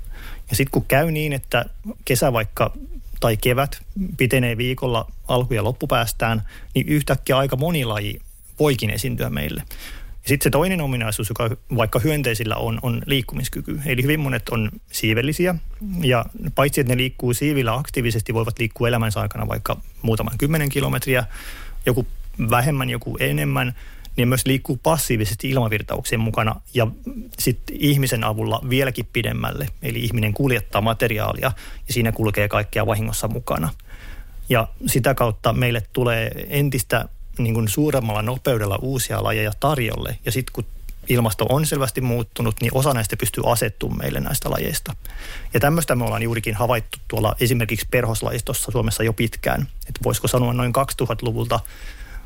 Ja 0.49 0.55
sitten 0.55 0.71
kun 0.71 0.85
käy 0.85 1.11
niin, 1.11 1.33
että 1.33 1.65
kesä 2.05 2.33
vaikka 2.33 2.73
tai 3.19 3.37
kevät 3.37 3.81
pitenee 4.17 4.57
viikolla 4.57 5.11
alku- 5.27 5.53
ja 5.53 5.63
loppupäästään, 5.63 6.43
niin 6.75 6.87
yhtäkkiä 6.87 7.37
aika 7.37 7.55
moni 7.55 7.85
laji 7.85 8.21
voikin 8.59 8.89
esiintyä 8.89 9.29
meille. 9.29 9.63
Sitten 10.25 10.43
se 10.43 10.49
toinen 10.49 10.81
ominaisuus, 10.81 11.29
joka 11.29 11.49
vaikka 11.75 11.99
hyönteisillä 11.99 12.55
on, 12.55 12.79
on 12.81 13.01
liikkumiskyky. 13.05 13.79
Eli 13.85 14.03
hyvin 14.03 14.19
monet 14.19 14.49
on 14.49 14.71
siivellisiä 14.91 15.55
ja 16.01 16.25
paitsi 16.55 16.81
että 16.81 16.93
ne 16.93 16.97
liikkuu 16.97 17.33
siivillä 17.33 17.73
aktiivisesti, 17.73 18.33
voivat 18.33 18.59
liikkua 18.59 18.87
elämänsä 18.87 19.19
aikana 19.19 19.47
vaikka 19.47 19.77
muutaman 20.01 20.37
kymmenen 20.37 20.69
kilometriä, 20.69 21.25
joku 21.85 22.07
vähemmän, 22.49 22.89
joku 22.89 23.17
enemmän, 23.19 23.73
niin 24.17 24.27
myös 24.27 24.45
liikkuu 24.45 24.79
passiivisesti 24.83 25.49
ilmavirtauksien 25.49 26.21
mukana 26.21 26.61
ja 26.73 26.87
sitten 27.39 27.75
ihmisen 27.79 28.23
avulla 28.23 28.61
vieläkin 28.69 29.07
pidemmälle. 29.13 29.67
Eli 29.81 29.99
ihminen 29.99 30.33
kuljettaa 30.33 30.81
materiaalia 30.81 31.51
ja 31.87 31.93
siinä 31.93 32.11
kulkee 32.11 32.47
kaikkea 32.47 32.85
vahingossa 32.85 33.27
mukana. 33.27 33.69
Ja 34.49 34.67
sitä 34.85 35.13
kautta 35.13 35.53
meille 35.53 35.83
tulee 35.93 36.31
entistä 36.47 37.09
niin 37.37 37.53
kuin 37.53 37.67
suuremmalla 37.67 38.21
nopeudella 38.21 38.79
uusia 38.81 39.23
lajeja 39.23 39.51
tarjolle. 39.59 40.17
Ja 40.25 40.31
sitten 40.31 40.53
kun 40.53 40.65
ilmasto 41.09 41.45
on 41.49 41.65
selvästi 41.65 42.01
muuttunut, 42.01 42.55
niin 42.61 42.71
osa 42.73 42.93
näistä 42.93 43.17
pystyy 43.17 43.43
asettumaan 43.51 43.99
meille 43.99 44.19
näistä 44.19 44.51
lajeista. 44.51 44.95
Ja 45.53 45.59
tämmöistä 45.59 45.95
me 45.95 46.03
ollaan 46.03 46.23
juurikin 46.23 46.55
havaittu 46.55 46.97
tuolla 47.07 47.35
esimerkiksi 47.39 47.87
perhoslajistossa 47.91 48.71
Suomessa 48.71 49.03
jo 49.03 49.13
pitkään. 49.13 49.61
Että 49.61 49.99
voisiko 50.03 50.27
sanoa 50.27 50.53
noin 50.53 50.73
2000-luvulta 51.01 51.59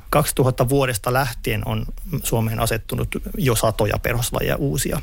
2000 0.10 0.70
vuodesta 0.70 1.14
lähtien 1.14 1.68
on 1.68 1.86
Suomeen 2.24 2.60
asettunut 2.60 3.08
jo 3.38 3.56
satoja 3.56 4.00
perhoslajeja 4.00 4.56
uusia. 4.56 5.02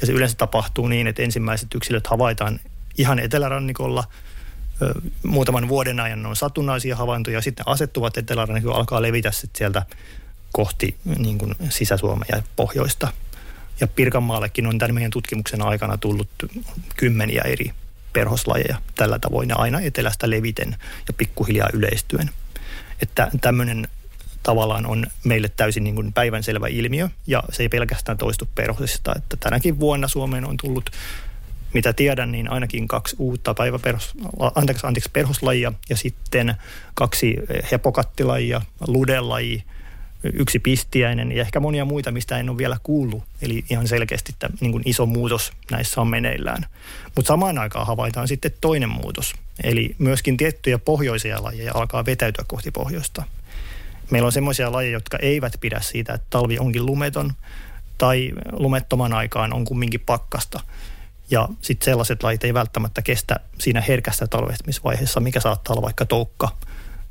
Ja 0.00 0.06
se 0.06 0.12
yleensä 0.12 0.36
tapahtuu 0.36 0.88
niin, 0.88 1.06
että 1.06 1.22
ensimmäiset 1.22 1.74
yksilöt 1.74 2.06
havaitaan 2.06 2.60
ihan 2.98 3.18
etelärannikolla– 3.18 4.04
muutaman 5.22 5.68
vuoden 5.68 6.00
ajan 6.00 6.26
on 6.26 6.36
satunnaisia 6.36 6.96
havaintoja, 6.96 7.42
sitten 7.42 7.68
asettuvat 7.68 8.18
etelärannikolla 8.18 8.76
alkaa 8.76 9.02
levitä 9.02 9.30
sitten 9.30 9.58
sieltä 9.58 9.82
kohti 10.52 10.96
niin 11.18 11.38
kuin 11.38 11.54
Sisä-Suomea 11.68 12.36
ja 12.36 12.42
pohjoista. 12.56 13.08
Ja 13.80 13.86
Pirkanmaallekin 13.86 14.66
on 14.66 14.78
tämän 14.78 14.94
meidän 14.94 15.10
tutkimuksen 15.10 15.62
aikana 15.62 15.96
tullut 15.96 16.28
kymmeniä 16.96 17.42
eri 17.42 17.70
perhoslajeja 18.12 18.76
tällä 18.94 19.18
tavoin 19.18 19.48
ja 19.48 19.56
aina 19.56 19.80
etelästä 19.80 20.30
leviten 20.30 20.76
ja 21.08 21.12
pikkuhiljaa 21.12 21.68
yleistyen. 21.72 22.30
Että 23.02 23.30
tämmöinen 23.40 23.88
tavallaan 24.42 24.86
on 24.86 25.06
meille 25.24 25.50
täysin 25.56 25.84
niin 25.84 25.94
kuin 25.94 26.12
päivänselvä 26.12 26.66
ilmiö 26.66 27.08
ja 27.26 27.42
se 27.52 27.62
ei 27.62 27.68
pelkästään 27.68 28.18
toistu 28.18 28.48
perhosista. 28.54 29.12
Että 29.16 29.36
tänäkin 29.36 29.80
vuonna 29.80 30.08
Suomeen 30.08 30.44
on 30.44 30.56
tullut 30.56 30.90
mitä 31.74 31.92
tiedän, 31.92 32.32
niin 32.32 32.50
ainakin 32.50 32.88
kaksi 32.88 33.16
uutta 33.18 33.54
päiväperhos, 33.54 34.12
anteeksi, 34.54 34.86
anteeksi, 34.86 35.10
perhoslajia 35.12 35.72
ja 35.90 35.96
sitten 35.96 36.54
kaksi 36.94 37.36
hepokattilajia, 37.72 38.60
ludelaji, 38.86 39.64
yksi 40.24 40.58
pistiäinen 40.58 41.32
ja 41.32 41.40
ehkä 41.40 41.60
monia 41.60 41.84
muita, 41.84 42.10
mistä 42.10 42.38
en 42.38 42.50
ole 42.50 42.58
vielä 42.58 42.76
kuullut. 42.82 43.24
Eli 43.42 43.64
ihan 43.70 43.88
selkeästi 43.88 44.32
että 44.32 44.50
niin 44.60 44.72
kuin 44.72 44.82
iso 44.86 45.06
muutos 45.06 45.52
näissä 45.70 46.00
on 46.00 46.08
meneillään. 46.08 46.66
Mutta 47.16 47.28
samaan 47.28 47.58
aikaan 47.58 47.86
havaitaan 47.86 48.28
sitten 48.28 48.52
toinen 48.60 48.88
muutos. 48.88 49.34
Eli 49.62 49.94
myöskin 49.98 50.36
tiettyjä 50.36 50.78
pohjoisia 50.78 51.42
lajeja 51.42 51.72
alkaa 51.74 52.04
vetäytyä 52.04 52.44
kohti 52.48 52.70
pohjoista. 52.70 53.22
Meillä 54.10 54.26
on 54.26 54.32
semmoisia 54.32 54.72
lajeja, 54.72 54.92
jotka 54.92 55.18
eivät 55.18 55.52
pidä 55.60 55.80
siitä, 55.80 56.14
että 56.14 56.26
talvi 56.30 56.58
onkin 56.58 56.86
lumeton 56.86 57.32
tai 57.98 58.32
lumettoman 58.52 59.12
aikaan 59.12 59.52
on 59.52 59.64
kumminkin 59.64 60.00
pakkasta– 60.00 60.60
ja 61.32 61.48
sitten 61.60 61.84
sellaiset 61.84 62.22
lait 62.22 62.44
ei 62.44 62.54
välttämättä 62.54 63.02
kestä 63.02 63.40
siinä 63.58 63.80
herkässä 63.80 64.26
talvehtimisvaiheessa, 64.26 65.20
mikä 65.20 65.40
saattaa 65.40 65.74
olla 65.74 65.82
vaikka 65.82 66.06
toukka, 66.06 66.56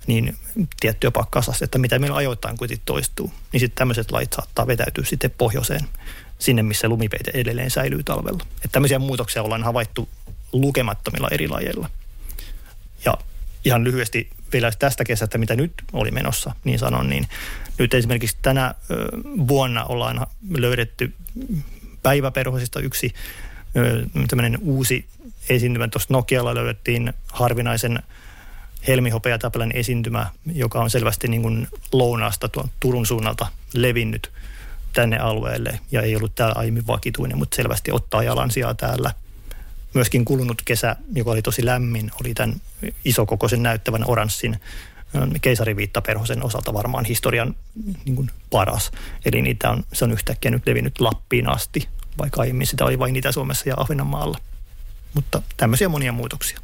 niin 0.07 0.35
tiettyä 0.79 1.11
pakkausastetta, 1.11 1.79
mitä 1.79 1.99
meillä 1.99 2.17
ajoittain 2.17 2.57
kuitenkin 2.57 2.85
toistuu. 2.85 3.33
Niin 3.51 3.59
sitten 3.59 3.77
tämmöiset 3.77 4.11
lait 4.11 4.33
saattaa 4.33 4.67
vetäytyä 4.67 5.05
sitten 5.05 5.31
pohjoiseen, 5.37 5.81
sinne 6.39 6.63
missä 6.63 6.87
lumipeite 6.87 7.31
edelleen 7.33 7.71
säilyy 7.71 8.03
talvella. 8.03 8.43
Että 8.55 8.69
tämmöisiä 8.71 8.99
muutoksia 8.99 9.43
ollaan 9.43 9.63
havaittu 9.63 10.09
lukemattomilla 10.53 11.27
eri 11.31 11.47
lajeilla. 11.47 11.89
Ja 13.05 13.17
ihan 13.65 13.83
lyhyesti 13.83 14.29
vielä 14.53 14.71
tästä 14.79 15.03
kesästä, 15.03 15.37
mitä 15.37 15.55
nyt 15.55 15.73
oli 15.93 16.11
menossa, 16.11 16.55
niin 16.63 16.79
sanon, 16.79 17.09
niin 17.09 17.27
nyt 17.77 17.93
esimerkiksi 17.93 18.37
tänä 18.41 18.75
vuonna 19.47 19.83
ollaan 19.85 20.27
löydetty 20.49 21.13
päiväperhoisista 22.03 22.79
yksi 22.79 23.13
tämmöinen 24.27 24.57
uusi 24.61 25.05
esiintymä. 25.49 25.87
Tuossa 25.87 26.13
Nokialla 26.13 26.55
löydettiin 26.55 27.13
harvinaisen 27.31 27.99
helmihopeatapainen 28.87 29.77
esiintymä, 29.77 30.29
joka 30.53 30.79
on 30.79 30.89
selvästi 30.89 31.27
niin 31.27 31.41
kuin 31.41 31.67
lounaasta 31.91 32.49
tuon 32.49 32.69
Turun 32.79 33.05
suunnalta 33.05 33.47
levinnyt 33.73 34.31
tänne 34.93 35.17
alueelle 35.17 35.79
ja 35.91 36.01
ei 36.01 36.15
ollut 36.15 36.35
täällä 36.35 36.55
aiemmin 36.57 36.87
vakituinen, 36.87 37.37
mutta 37.37 37.55
selvästi 37.55 37.91
ottaa 37.91 38.23
jalansijaa 38.23 38.73
täällä. 38.73 39.13
Myöskin 39.93 40.25
kulunut 40.25 40.61
kesä, 40.65 40.95
joka 41.15 41.31
oli 41.31 41.41
tosi 41.41 41.65
lämmin, 41.65 42.11
oli 42.21 42.33
tämän 42.33 42.61
isokokoisen 43.05 43.63
näyttävän 43.63 44.09
oranssin 44.09 44.59
keisariviittaperhosen 45.41 46.43
osalta 46.43 46.73
varmaan 46.73 47.05
historian 47.05 47.55
niin 48.05 48.15
kuin 48.15 48.31
paras. 48.49 48.91
Eli 49.25 49.41
niitä 49.41 49.69
on, 49.69 49.83
se 49.93 50.05
on 50.05 50.11
yhtäkkiä 50.11 50.51
nyt 50.51 50.67
levinnyt 50.67 50.99
Lappiin 50.99 51.49
asti 51.49 51.87
vaikka 52.17 52.41
aiemmin 52.41 52.67
sitä 52.67 52.85
oli 52.85 52.99
vain 52.99 53.15
Itä-Suomessa 53.15 53.69
ja 53.69 53.75
Ahvenanmaalla. 53.77 54.37
Mutta 55.13 55.41
tämmöisiä 55.57 55.89
monia 55.89 56.11
muutoksia. 56.11 56.59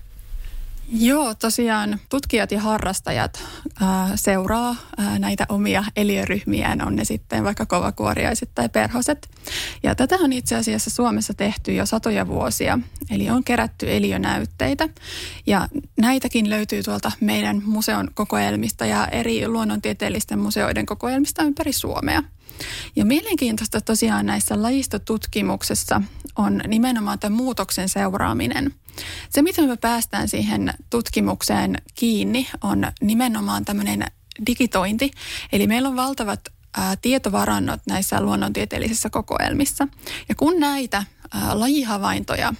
Joo, 0.92 1.36
tosiaan 1.36 2.00
tutkijat 2.10 2.52
ja 2.52 2.62
harrastajat 2.62 3.44
ää, 3.82 4.12
seuraa 4.16 4.76
ää, 4.98 5.20
näitä 5.20 5.46
omia 5.50 5.84
eliöryhmiään, 5.96 6.88
on 6.88 6.96
ne 6.96 7.06
sitten 7.06 7.44
vaikka 7.44 7.66
kovakuoriaiset 7.66 8.50
tai 8.56 8.70
perhoset. 8.70 9.30
Ja 9.84 9.96
tätä 9.96 10.16
on 10.16 10.34
itse 10.34 10.56
asiassa 10.56 10.90
Suomessa 10.90 11.34
tehty 11.34 11.74
jo 11.74 11.86
satoja 11.86 12.28
vuosia, 12.28 12.80
eli 13.10 13.30
on 13.30 13.44
kerätty 13.44 13.96
eliönäytteitä. 13.96 14.90
Ja 15.48 15.68
näitäkin 15.98 16.50
löytyy 16.50 16.84
tuolta 16.84 17.12
meidän 17.20 17.62
museon 17.66 18.10
kokoelmista 18.14 18.86
ja 18.86 19.08
eri 19.08 19.48
luonnontieteellisten 19.48 20.40
museoiden 20.40 20.86
kokoelmista 20.86 21.44
ympäri 21.44 21.74
Suomea. 21.74 22.24
Ja 22.96 23.06
mielenkiintoista 23.06 23.82
tosiaan 23.82 24.26
näissä 24.26 24.62
lajistotutkimuksessa 24.62 26.02
on 26.36 26.62
nimenomaan 26.68 27.20
tämä 27.20 27.36
muutoksen 27.36 27.90
seuraaminen. 27.90 28.74
Se, 29.30 29.42
miten 29.42 29.70
me 29.70 29.78
päästään 29.78 30.28
siihen 30.28 30.74
tutkimukseen 30.90 31.76
kiinni, 31.96 32.48
on 32.62 32.92
nimenomaan 33.02 33.66
tämmöinen 33.66 34.06
digitointi. 34.48 35.12
Eli 35.52 35.68
meillä 35.68 35.90
on 35.90 35.96
valtavat 35.96 36.40
tietovarannot 37.02 37.80
näissä 37.88 38.22
luonnontieteellisissä 38.22 39.10
kokoelmissa. 39.10 39.88
Ja 40.30 40.36
kun 40.36 40.60
näitä 40.60 41.04
lajihavaintoja 41.54 42.54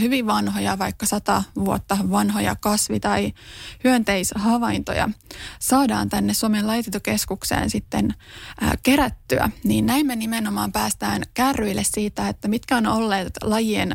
hyvin 0.00 0.26
vanhoja, 0.26 0.78
vaikka 0.78 1.06
sata 1.06 1.42
vuotta 1.54 1.98
vanhoja 2.10 2.56
kasvi- 2.60 3.00
tai 3.00 3.32
hyönteishavaintoja 3.84 5.08
saadaan 5.58 6.08
tänne 6.08 6.34
Suomen 6.34 6.66
lajitietojokeskukseen 6.66 7.70
sitten 7.70 8.14
kerättyä, 8.82 9.50
niin 9.64 9.86
näin 9.86 10.06
me 10.06 10.16
nimenomaan 10.16 10.72
päästään 10.72 11.22
kärryille 11.34 11.84
siitä, 11.84 12.28
että 12.28 12.48
mitkä 12.48 12.76
on 12.76 12.86
olleet 12.86 13.32
lajien 13.42 13.92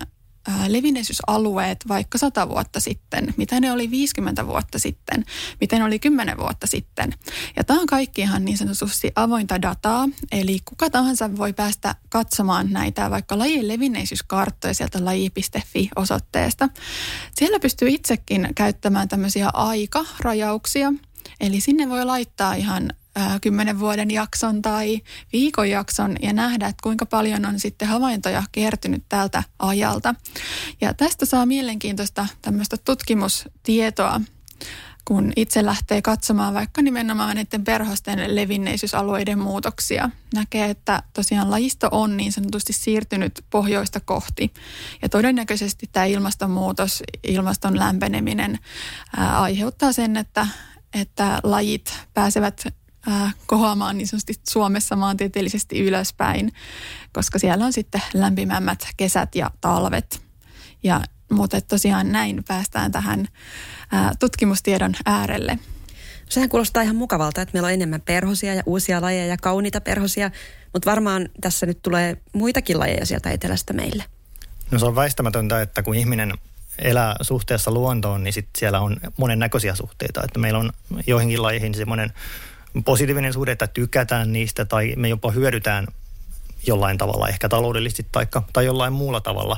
levinneisyysalueet 0.68 1.78
vaikka 1.88 2.18
100 2.18 2.50
vuotta 2.50 2.80
sitten, 2.80 3.34
mitä 3.38 3.60
ne 3.60 3.72
oli 3.72 3.92
50 3.92 4.48
vuotta 4.48 4.80
sitten, 4.80 5.26
miten 5.62 5.80
ne 5.80 5.86
oli 5.86 6.00
10 6.00 6.38
vuotta 6.38 6.68
sitten. 6.68 7.14
Ja 7.56 7.64
tämä 7.64 7.80
on 7.80 7.88
kaikki 7.88 8.22
ihan 8.22 8.46
niin 8.46 8.58
sanotusti 8.58 9.12
avointa 9.16 9.62
dataa, 9.62 10.10
eli 10.32 10.60
kuka 10.66 10.90
tahansa 10.90 11.38
voi 11.38 11.54
päästä 11.54 11.96
katsomaan 12.10 12.68
näitä 12.72 13.10
vaikka 13.10 13.38
lajien 13.38 13.68
levinneisyyskarttoja 13.68 14.74
sieltä 14.74 15.06
laji.fi-osoitteesta. 15.06 16.70
Siellä 17.36 17.60
pystyy 17.60 17.90
itsekin 17.90 18.50
käyttämään 18.56 19.08
tämmöisiä 19.08 19.50
aikarajauksia, 19.54 20.94
Eli 21.40 21.62
sinne 21.62 21.90
voi 21.90 22.06
laittaa 22.06 22.54
ihan 22.54 22.94
kymmenen 23.42 23.80
vuoden 23.80 24.12
jakson 24.12 24.62
tai 24.62 25.02
viikon 25.34 25.70
jakson 25.70 26.16
ja 26.22 26.34
nähdä, 26.34 26.68
että 26.68 26.84
kuinka 26.84 27.06
paljon 27.06 27.46
on 27.46 27.60
sitten 27.60 27.88
havaintoja 27.88 28.44
kertynyt 28.52 29.04
tältä 29.10 29.44
ajalta. 29.60 30.16
Ja 30.82 30.94
tästä 30.94 31.26
saa 31.26 31.46
mielenkiintoista 31.46 32.28
tämmöistä 32.42 32.78
tutkimustietoa, 32.78 34.22
kun 35.06 35.34
itse 35.36 35.66
lähtee 35.66 36.02
katsomaan 36.02 36.54
vaikka 36.54 36.82
nimenomaan 36.82 37.36
näiden 37.36 37.64
perhosten 37.64 38.36
levinneisyysalueiden 38.36 39.40
muutoksia. 39.40 40.10
Näkee, 40.34 40.70
että 40.70 41.04
tosiaan 41.14 41.52
lajisto 41.52 41.88
on 41.92 42.18
niin 42.18 42.32
sanotusti 42.32 42.74
siirtynyt 42.74 43.46
pohjoista 43.50 44.00
kohti. 44.00 44.54
Ja 45.02 45.10
todennäköisesti 45.10 45.90
tämä 45.92 46.06
ilmastonmuutos, 46.06 47.04
ilmaston 47.24 47.80
lämpeneminen 47.80 48.60
ää, 49.18 49.42
aiheuttaa 49.42 49.94
sen, 49.94 50.18
että, 50.18 50.48
että 50.94 51.40
lajit 51.44 51.94
pääsevät 52.14 52.68
äh, 53.08 53.36
kohoamaan 53.46 53.98
niin 53.98 54.08
sanotusti 54.08 54.34
Suomessa 54.50 54.96
maantieteellisesti 54.96 55.80
ylöspäin, 55.80 56.54
koska 57.14 57.40
siellä 57.40 57.66
on 57.66 57.74
sitten 57.74 58.02
lämpimämmät 58.14 58.88
kesät 58.98 59.36
ja 59.36 59.52
talvet. 59.62 60.22
Ja, 60.84 61.02
mutta 61.32 61.62
tosiaan 61.62 62.12
näin 62.12 62.44
päästään 62.48 62.92
tähän 62.92 63.28
äh, 63.94 64.12
tutkimustiedon 64.20 64.94
äärelle. 65.06 65.60
Sehän 66.30 66.50
kuulostaa 66.50 66.84
ihan 66.84 66.96
mukavalta, 66.96 67.42
että 67.42 67.54
meillä 67.54 67.68
on 67.68 67.74
enemmän 67.74 68.02
perhosia 68.02 68.54
ja 68.54 68.64
uusia 68.66 69.02
lajeja 69.02 69.26
ja 69.26 69.38
kauniita 69.38 69.82
perhosia, 69.82 70.32
mutta 70.74 70.90
varmaan 70.90 71.30
tässä 71.42 71.66
nyt 71.66 71.82
tulee 71.82 72.18
muitakin 72.34 72.80
lajeja 72.80 73.06
sieltä 73.06 73.30
etelästä 73.30 73.74
meille. 73.74 74.04
No 74.72 74.80
se 74.80 74.86
on 74.86 74.96
väistämätöntä, 74.96 75.62
että 75.62 75.84
kun 75.84 75.96
ihminen 75.96 76.34
elää 76.80 77.16
suhteessa 77.22 77.72
luontoon, 77.72 78.24
niin 78.24 78.34
sit 78.34 78.48
siellä 78.58 78.80
on 78.80 78.98
monennäköisiä 79.18 79.76
suhteita. 79.76 80.22
Että 80.24 80.40
meillä 80.40 80.60
on 80.60 80.72
joihinkin 81.08 81.42
lajeihin 81.42 81.76
semmoinen 81.76 82.14
positiivinen 82.86 83.34
suhde, 83.34 83.52
että 83.52 83.68
tykätään 83.68 84.34
niistä 84.34 84.66
tai 84.66 84.94
me 84.96 85.10
jopa 85.10 85.32
hyödytään 85.32 85.88
jollain 86.68 86.98
tavalla, 86.98 87.30
ehkä 87.30 87.50
taloudellisesti 87.50 88.06
taikka, 88.12 88.44
tai 88.54 88.66
jollain 88.66 88.94
muulla 88.94 89.22
tavalla 89.22 89.58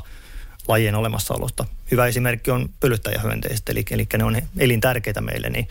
lajien 0.67 0.95
olemassaolosta. 0.95 1.65
Hyvä 1.91 2.07
esimerkki 2.07 2.51
on 2.51 2.69
pölyttäjähyönteiset, 2.79 3.69
eli, 3.69 3.85
eli 3.91 4.07
ne 4.17 4.23
on 4.23 4.41
elintärkeitä 4.57 5.21
meille, 5.21 5.49
niin 5.49 5.67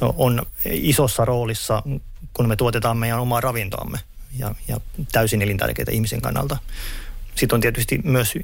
on 0.00 0.42
isossa 0.64 1.24
roolissa, 1.24 1.82
kun 2.32 2.48
me 2.48 2.56
tuotetaan 2.56 2.96
meidän 2.96 3.20
omaa 3.20 3.40
ravintoamme 3.40 3.98
ja, 4.38 4.54
ja 4.68 4.80
täysin 5.12 5.42
elintärkeitä 5.42 5.92
ihmisen 5.92 6.20
kannalta. 6.20 6.56
Sitten 7.34 7.56
on 7.56 7.60
tietysti 7.60 8.00
myös 8.04 8.34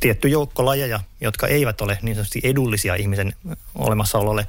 tietty 0.00 0.28
joukko 0.28 0.66
lajeja, 0.66 1.00
jotka 1.20 1.46
eivät 1.46 1.80
ole 1.80 1.98
niin 2.02 2.14
sanotusti 2.14 2.40
edullisia 2.44 2.94
ihmisen 2.94 3.34
olemassaololle, 3.74 4.46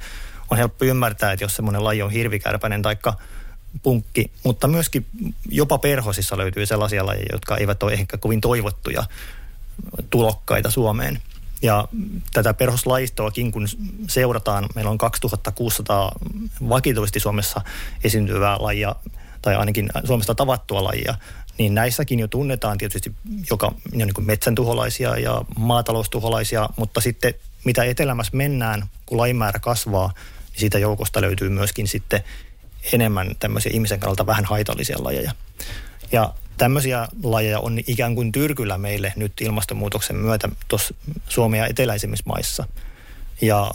on 0.54 0.58
helppo 0.58 0.84
ymmärtää, 0.84 1.32
että 1.32 1.44
jos 1.44 1.56
semmoinen 1.56 1.84
laji 1.84 2.02
on 2.02 2.10
hirvikärpäinen 2.10 2.82
taikka 2.82 3.14
punkki, 3.82 4.30
mutta 4.44 4.68
myöskin 4.68 5.06
jopa 5.48 5.78
perhosissa 5.78 6.38
löytyy 6.38 6.66
sellaisia 6.66 7.06
lajeja, 7.06 7.26
jotka 7.32 7.56
eivät 7.56 7.82
ole 7.82 7.92
ehkä 7.92 8.16
kovin 8.16 8.40
toivottuja 8.40 9.04
tulokkaita 10.10 10.70
Suomeen. 10.70 11.18
Ja 11.62 11.88
tätä 12.32 12.54
perhoslajistoakin, 12.54 13.52
kun 13.52 13.68
seurataan, 14.08 14.66
meillä 14.74 14.90
on 14.90 14.98
2600 14.98 16.12
vakituisesti 16.68 17.20
Suomessa 17.20 17.60
esiintyvää 18.04 18.56
lajia, 18.60 18.94
tai 19.42 19.56
ainakin 19.56 19.88
Suomesta 20.04 20.34
tavattua 20.34 20.84
lajia, 20.84 21.14
niin 21.58 21.74
näissäkin 21.74 22.18
jo 22.18 22.28
tunnetaan 22.28 22.78
tietysti 22.78 23.12
joka 23.50 23.72
niin 23.92 24.14
kuin 24.14 24.26
metsän 24.26 24.54
tuholaisia 24.54 25.18
ja 25.18 25.42
maataloustuholaisia, 25.56 26.68
mutta 26.76 27.00
sitten 27.00 27.34
mitä 27.64 27.84
etelämässä 27.84 28.36
mennään, 28.36 28.88
kun 29.06 29.18
lajimäärä 29.18 29.58
kasvaa, 29.58 30.12
niin 30.54 30.60
siitä 30.60 30.78
joukosta 30.78 31.20
löytyy 31.20 31.48
myöskin 31.48 31.88
sitten 31.88 32.24
enemmän 32.92 33.36
tämmöisiä 33.38 33.72
ihmisen 33.74 34.00
kannalta 34.00 34.26
vähän 34.26 34.44
haitallisia 34.44 34.96
lajeja. 35.04 35.32
Ja 36.12 36.34
tämmöisiä 36.56 37.08
lajeja 37.22 37.60
on 37.60 37.78
ikään 37.86 38.14
kuin 38.14 38.32
tyrkyllä 38.32 38.78
meille 38.78 39.12
nyt 39.16 39.32
ilmastonmuutoksen 39.40 40.16
myötä 40.16 40.48
tuossa 40.68 40.94
Suomen 41.28 41.58
ja 41.58 41.66
eteläisimmissä 41.66 42.24
maissa. 42.26 42.66
Ja 43.40 43.70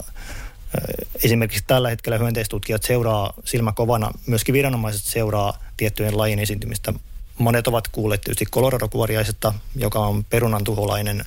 Esimerkiksi 1.23 1.63
tällä 1.67 1.89
hetkellä 1.89 2.17
hyönteistutkijat 2.17 2.83
seuraa 2.83 3.33
silmäkovana, 3.45 4.11
myöskin 4.25 4.53
viranomaiset 4.53 5.03
seuraa 5.03 5.57
tiettyjen 5.77 6.17
lajien 6.17 6.39
esiintymistä. 6.39 6.93
Monet 7.37 7.67
ovat 7.67 7.87
kuulleet 7.87 8.21
tietysti 8.21 8.45
koloradokuoriaisesta, 8.45 9.53
joka 9.75 9.99
on 9.99 10.23
perunan 10.23 10.63
tuholainen 10.63 11.25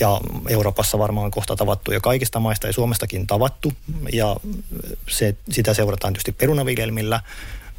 ja 0.00 0.20
Euroopassa 0.48 0.98
varmaan 0.98 1.30
kohta 1.30 1.56
tavattu 1.56 1.92
ja 1.92 2.00
kaikista 2.00 2.40
maista 2.40 2.66
ja 2.66 2.72
Suomestakin 2.72 3.26
tavattu. 3.26 3.72
Ja 4.12 4.36
se, 5.08 5.36
sitä 5.50 5.74
seurataan 5.74 6.12
tietysti 6.12 6.32
perunaviljelmillä, 6.32 7.20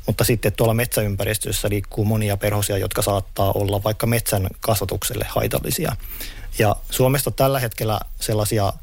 mutta 0.07 0.23
sitten 0.23 0.53
tuolla 0.53 0.73
metsäympäristössä 0.73 1.69
liikkuu 1.69 2.05
monia 2.05 2.37
perhosia, 2.37 2.77
jotka 2.77 3.01
saattaa 3.01 3.51
olla 3.51 3.83
vaikka 3.83 4.07
metsän 4.07 4.47
kasvatukselle 4.59 5.25
haitallisia. 5.29 5.95
Ja 6.59 6.75
Suomesta 6.89 7.31
tällä 7.31 7.59
hetkellä 7.59 7.99
sellaisia 8.19 8.73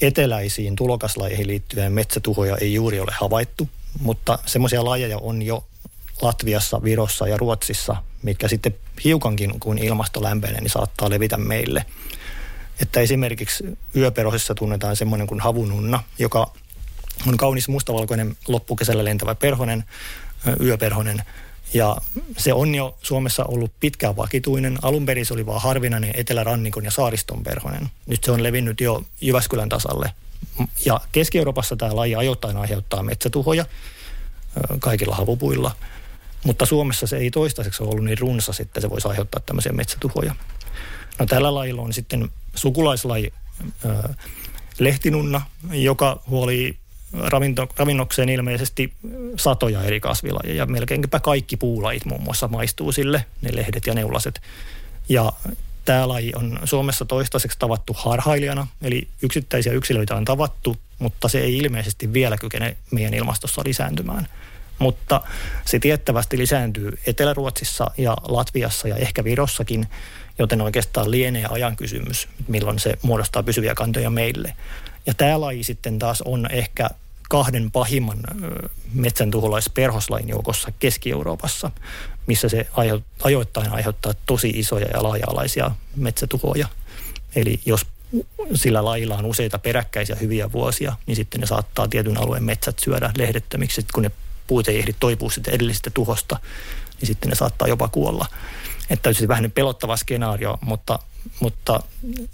eteläisiin 0.00 0.76
tulokaslajeihin 0.76 1.46
liittyen 1.46 1.92
metsätuhoja 1.92 2.56
ei 2.56 2.74
juuri 2.74 3.00
ole 3.00 3.12
havaittu, 3.20 3.68
mutta 4.00 4.38
semmoisia 4.46 4.84
lajeja 4.84 5.18
on 5.18 5.42
jo 5.42 5.64
Latviassa, 6.22 6.82
Virossa 6.82 7.28
ja 7.28 7.36
Ruotsissa, 7.36 7.96
mitkä 8.22 8.48
sitten 8.48 8.74
hiukankin 9.04 9.60
kun 9.60 9.78
ilmasto 9.78 10.22
lämpenee, 10.22 10.60
niin 10.60 10.70
saattaa 10.70 11.10
levitä 11.10 11.36
meille. 11.36 11.86
Että 12.80 13.00
esimerkiksi 13.00 13.78
yöperhosissa 13.96 14.54
tunnetaan 14.54 14.96
semmoinen 14.96 15.26
kuin 15.26 15.40
havununna, 15.40 16.02
joka 16.18 16.52
on 17.26 17.36
kaunis 17.36 17.68
mustavalkoinen 17.68 18.36
loppukesällä 18.48 19.04
lentävä 19.04 19.34
perhonen, 19.34 19.84
yöperhonen. 20.60 21.22
Ja 21.74 21.96
se 22.36 22.52
on 22.52 22.74
jo 22.74 22.98
Suomessa 23.02 23.44
ollut 23.44 23.72
pitkään 23.80 24.16
vakituinen. 24.16 24.78
Alun 24.82 25.06
perin 25.06 25.26
se 25.26 25.34
oli 25.34 25.46
vain 25.46 25.62
harvinainen 25.62 26.10
etelärannikon 26.14 26.84
ja 26.84 26.90
saariston 26.90 27.42
perhonen. 27.42 27.90
Nyt 28.06 28.24
se 28.24 28.30
on 28.30 28.42
levinnyt 28.42 28.80
jo 28.80 29.02
Jyväskylän 29.20 29.68
tasalle. 29.68 30.12
Ja 30.84 31.00
Keski-Euroopassa 31.12 31.76
tämä 31.76 31.96
laji 31.96 32.14
ajoittain 32.14 32.56
aiheuttaa 32.56 33.02
metsätuhoja 33.02 33.64
kaikilla 34.80 35.14
havupuilla– 35.14 35.72
mutta 36.46 36.66
Suomessa 36.66 37.06
se 37.06 37.16
ei 37.16 37.30
toistaiseksi 37.30 37.82
ollut 37.82 38.04
niin 38.04 38.18
runsas, 38.18 38.60
että 38.60 38.80
se 38.80 38.90
voisi 38.90 39.08
aiheuttaa 39.08 39.42
tämmöisiä 39.46 39.72
metsätuhoja. 39.72 40.34
No 41.18 41.26
tällä 41.26 41.54
lajilla 41.54 41.82
on 41.82 41.92
sitten 41.92 42.28
sukulaislaji 42.54 43.32
ää, 43.86 44.14
lehtinunna, 44.78 45.42
joka 45.70 46.20
huoli 46.30 46.76
ravinto, 47.12 47.68
ravinnokseen 47.76 48.28
ilmeisesti 48.28 48.92
satoja 49.36 49.82
eri 49.82 50.00
kasvilajeja. 50.00 50.66
Melkeinpä 50.66 51.20
kaikki 51.20 51.56
puulajit 51.56 52.04
muun 52.04 52.22
muassa 52.22 52.48
maistuu 52.48 52.92
sille, 52.92 53.24
ne 53.42 53.50
lehdet 53.56 53.86
ja 53.86 53.94
neulaset. 53.94 54.40
Ja 55.08 55.32
tämä 55.84 56.08
laji 56.08 56.32
on 56.36 56.58
Suomessa 56.64 57.04
toistaiseksi 57.04 57.58
tavattu 57.58 57.96
harhailijana, 57.98 58.66
eli 58.82 59.08
yksittäisiä 59.22 59.72
yksilöitä 59.72 60.16
on 60.16 60.24
tavattu, 60.24 60.76
mutta 60.98 61.28
se 61.28 61.40
ei 61.40 61.58
ilmeisesti 61.58 62.12
vielä 62.12 62.36
kykene 62.36 62.76
meidän 62.90 63.14
ilmastossa 63.14 63.62
lisääntymään– 63.64 64.28
mutta 64.78 65.22
se 65.64 65.78
tiettävästi 65.78 66.38
lisääntyy 66.38 66.98
Etelä-Ruotsissa 67.06 67.90
ja 67.98 68.16
Latviassa 68.28 68.88
ja 68.88 68.96
ehkä 68.96 69.24
Virossakin, 69.24 69.86
joten 70.38 70.60
oikeastaan 70.60 71.10
lienee 71.10 71.46
ajan 71.50 71.76
kysymys, 71.76 72.28
milloin 72.48 72.78
se 72.78 72.98
muodostaa 73.02 73.42
pysyviä 73.42 73.74
kantoja 73.74 74.10
meille. 74.10 74.56
Ja 75.06 75.14
tämä 75.14 75.40
laji 75.40 75.64
sitten 75.64 75.98
taas 75.98 76.22
on 76.22 76.48
ehkä 76.50 76.90
kahden 77.28 77.70
pahimman 77.70 78.18
metsän 78.94 79.30
tuholaisperhoslain 79.30 80.28
joukossa 80.28 80.72
Keski-Euroopassa, 80.78 81.70
missä 82.26 82.48
se 82.48 82.66
ajoittain 83.22 83.72
aiheuttaa 83.72 84.12
tosi 84.26 84.48
isoja 84.48 84.86
ja 84.86 85.02
laaja-alaisia 85.02 85.70
metsätuhoja. 85.96 86.68
Eli 87.36 87.60
jos 87.66 87.86
sillä 88.54 88.84
lajilla 88.84 89.16
on 89.16 89.24
useita 89.24 89.58
peräkkäisiä 89.58 90.16
hyviä 90.20 90.52
vuosia, 90.52 90.96
niin 91.06 91.16
sitten 91.16 91.40
ne 91.40 91.46
saattaa 91.46 91.88
tietyn 91.88 92.18
alueen 92.18 92.44
metsät 92.44 92.78
syödä 92.78 93.12
lehdettömiksi, 93.18 93.86
kun 93.94 94.02
ne 94.02 94.10
puut 94.46 94.68
ei 94.68 94.78
ehdi 94.78 94.94
toipua 95.00 95.30
sitten 95.30 95.54
edellisestä 95.54 95.90
tuhosta, 95.90 96.38
niin 97.00 97.06
sitten 97.06 97.28
ne 97.28 97.34
saattaa 97.34 97.68
jopa 97.68 97.88
kuolla. 97.88 98.26
Että 98.90 99.08
olisi 99.08 99.28
vähän 99.28 99.50
pelottava 99.50 99.96
skenaario, 99.96 100.58
mutta 100.60 100.98
mutta 101.40 101.80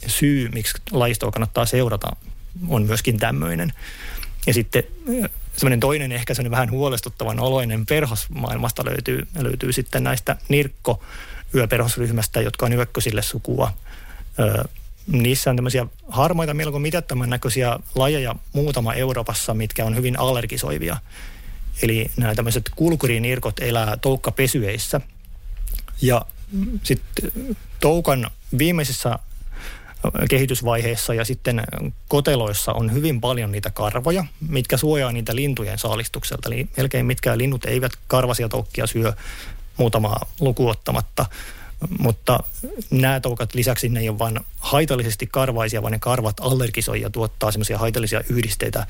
syy, 0.07 0.49
miksi 0.49 0.75
lajistoa 0.91 1.31
kannattaa 1.31 1.67
seurata, 1.67 2.17
on 2.69 2.83
myöskin 2.83 3.19
tämmöinen. 3.19 3.73
Ja 4.47 4.55
sitten 4.55 4.85
semmoinen 5.57 5.81
toinen 5.81 6.13
ehkä 6.13 6.35
semmoinen 6.35 6.51
vähän 6.51 6.71
huolestuttavan 6.71 7.41
oloinen 7.41 7.87
perhos 7.87 8.31
maailmasta 8.31 8.85
löytyy, 8.85 9.27
löytyy 9.39 9.73
sitten 9.73 10.05
näistä 10.05 10.37
nirkko 10.49 11.03
yöperhosryhmästä, 11.55 12.41
jotka 12.41 12.67
on 12.67 12.73
yökkösille 12.73 13.23
sukua. 13.23 13.73
Ö, 14.39 14.65
niissä 15.07 15.51
on 15.51 15.57
tämmöisiä 15.57 15.87
harmaita, 16.09 16.55
melko 16.55 16.79
mitättömän 16.79 17.31
näköisiä 17.31 17.79
lajeja 17.95 18.35
muutama 18.53 18.95
Euroopassa, 18.95 19.55
mitkä 19.55 19.85
on 19.85 19.97
hyvin 19.97 20.19
allergisoivia. 20.19 20.97
Eli 21.83 22.11
nämä 22.17 22.35
tämmöiset 22.35 22.71
kulkurinirkot 22.77 23.59
elää 23.61 23.97
toukkapesyeissä. 23.97 25.01
Ja 26.03 26.25
sitten 26.83 27.33
toukan 27.81 28.31
viimeisessä 28.59 29.19
kehitysvaiheessa 30.31 31.15
ja 31.15 31.25
sitten 31.25 31.63
koteloissa 32.09 32.73
on 32.73 32.93
hyvin 32.93 33.21
paljon 33.21 33.53
niitä 33.53 33.71
karvoja, 33.71 34.25
mitkä 34.49 34.77
suojaa 34.77 35.13
niitä 35.13 35.37
lintujen 35.37 35.79
saalistukselta. 35.79 36.49
Eli 36.49 36.69
melkein 36.77 37.07
mitkään 37.07 37.39
linnut 37.39 37.65
eivät 37.65 37.93
karvasia 38.07 38.49
toukkia 38.49 38.87
syö 38.87 39.13
muutamaa 39.77 40.27
lukuottamatta. 40.41 41.27
Mutta 41.99 42.41
nämä 42.91 43.21
toukat 43.21 43.55
lisäksi 43.55 43.89
ne 43.89 44.01
ei 44.01 44.09
ole 44.09 44.19
vain 44.19 44.41
haitallisesti 44.59 45.29
karvaisia, 45.33 45.83
vaan 45.83 45.93
ne 45.93 45.99
karvat 45.99 46.37
allergisoi 46.41 47.01
ja 47.01 47.11
tuottaa 47.11 47.53
semmoisia 47.53 47.79
haitallisia 47.79 48.21
yhdisteitä. 48.29 48.87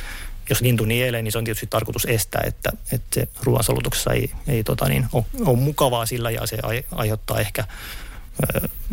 Jos 0.50 0.60
lintu 0.60 0.84
nielee, 0.84 1.22
niin 1.22 1.32
se 1.32 1.38
on 1.38 1.44
tietysti 1.44 1.66
tarkoitus 1.66 2.04
estää, 2.04 2.42
että, 2.46 2.70
että 2.92 3.06
se 3.14 3.28
ruoansolutuksessa 3.42 4.12
ei, 4.12 4.30
ei 4.48 4.64
tota 4.64 4.88
niin, 4.88 5.06
ole, 5.12 5.24
ole 5.46 5.58
mukavaa 5.58 6.06
sillä 6.06 6.30
ja 6.30 6.46
se 6.46 6.58
aiheuttaa 6.90 7.40
ehkä 7.40 7.64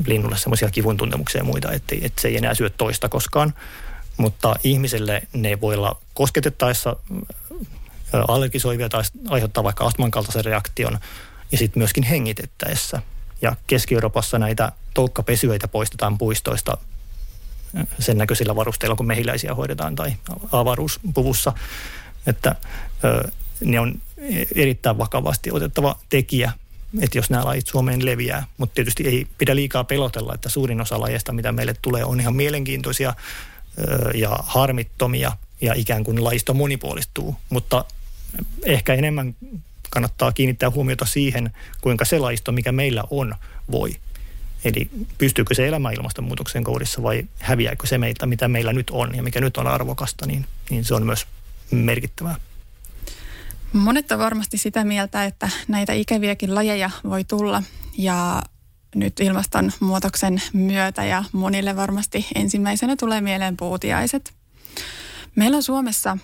linnulle 0.06 0.38
semmoisia 0.38 0.70
kivun 0.72 0.98
tuntemuksia 0.98 1.40
ja 1.40 1.46
muita, 1.46 1.72
että, 1.72 1.96
että 2.02 2.22
se 2.22 2.28
ei 2.28 2.38
enää 2.38 2.54
syö 2.54 2.70
toista 2.70 3.10
koskaan. 3.10 3.54
Mutta 4.18 4.56
ihmiselle 4.64 5.22
ne 5.34 5.62
voi 5.62 5.76
olla 5.76 6.02
kosketettaessa 6.14 6.96
allergisoivia 8.28 8.90
tai 8.90 9.04
aiheuttaa 9.30 9.64
vaikka 9.64 9.86
astman 9.86 10.12
kaltaisen 10.12 10.46
reaktion 10.46 11.00
ja 11.52 11.58
sitten 11.58 11.80
myöskin 11.80 12.04
hengitettäessä. 12.04 13.02
Ja 13.42 13.56
Keski-Euroopassa 13.68 14.40
näitä 14.40 14.72
toukkapesyöitä 14.94 15.68
poistetaan 15.68 16.18
puistoista 16.18 16.78
sen 18.00 18.18
näköisillä 18.18 18.56
varusteilla, 18.56 18.96
kun 18.96 19.08
mehiläisiä 19.08 19.56
hoidetaan 19.56 19.96
tai 19.96 20.14
avaruuspuvussa. 20.52 21.54
Että 22.28 22.56
ne 23.64 23.80
on 23.80 24.02
erittäin 24.56 24.98
vakavasti 24.98 25.52
otettava 25.52 26.00
tekijä 26.10 26.52
että 27.02 27.18
jos 27.18 27.30
nämä 27.30 27.46
lajit 27.46 27.68
Suomeen 27.68 28.06
leviää. 28.06 28.48
Mutta 28.58 28.76
tietysti 28.76 29.08
ei 29.08 29.28
pidä 29.38 29.56
liikaa 29.56 29.84
pelotella, 29.84 30.34
että 30.34 30.50
suurin 30.50 30.82
osa 30.82 31.00
lajeista, 31.00 31.34
mitä 31.34 31.52
meille 31.52 31.74
tulee, 31.82 32.04
on 32.04 32.20
ihan 32.20 32.36
mielenkiintoisia 32.36 33.14
ja 34.14 34.40
harmittomia 34.44 35.32
ja 35.62 35.74
ikään 35.74 36.04
kuin 36.04 36.24
lajisto 36.24 36.54
monipuolistuu. 36.54 37.36
Mutta 37.50 37.86
ehkä 38.66 38.94
enemmän 38.94 39.36
kannattaa 39.90 40.32
kiinnittää 40.32 40.70
huomiota 40.70 41.06
siihen, 41.06 41.52
kuinka 41.82 42.06
se 42.06 42.20
lajisto, 42.20 42.52
mikä 42.52 42.72
meillä 42.72 43.04
on, 43.10 43.36
voi. 43.72 43.96
Eli 44.64 44.90
pystyykö 45.18 45.54
se 45.54 45.68
elämään 45.68 45.94
ilmastonmuutoksen 45.94 46.64
kohdissa 46.64 47.04
vai 47.04 47.24
häviääkö 47.40 47.88
se 47.88 47.98
meiltä, 47.98 48.26
mitä 48.26 48.48
meillä 48.48 48.74
nyt 48.74 48.90
on 48.90 49.16
ja 49.16 49.24
mikä 49.24 49.42
nyt 49.42 49.58
on 49.58 49.68
arvokasta, 49.68 50.26
niin, 50.26 50.46
niin 50.70 50.86
se 50.86 50.96
on 50.96 51.06
myös 51.06 51.28
merkittävää. 51.72 52.36
Monet 53.74 54.12
on 54.12 54.20
varmasti 54.20 54.58
sitä 54.58 54.84
mieltä, 54.84 55.26
että 55.26 55.50
näitä 55.68 55.94
ikäviäkin 55.94 56.56
lajeja 56.56 56.90
voi 57.04 57.24
tulla 57.24 57.64
ja 57.98 58.42
nyt 58.96 59.20
ilmastonmuutoksen 59.20 60.42
myötä 60.54 61.06
ja 61.06 61.24
monille 61.32 61.76
varmasti 61.76 62.28
ensimmäisenä 62.36 62.96
tulee 62.96 63.22
mieleen 63.22 63.58
puutiaiset. 63.58 64.34
Meillä 65.36 65.58
on 65.58 65.64
Suomessa 65.64 66.18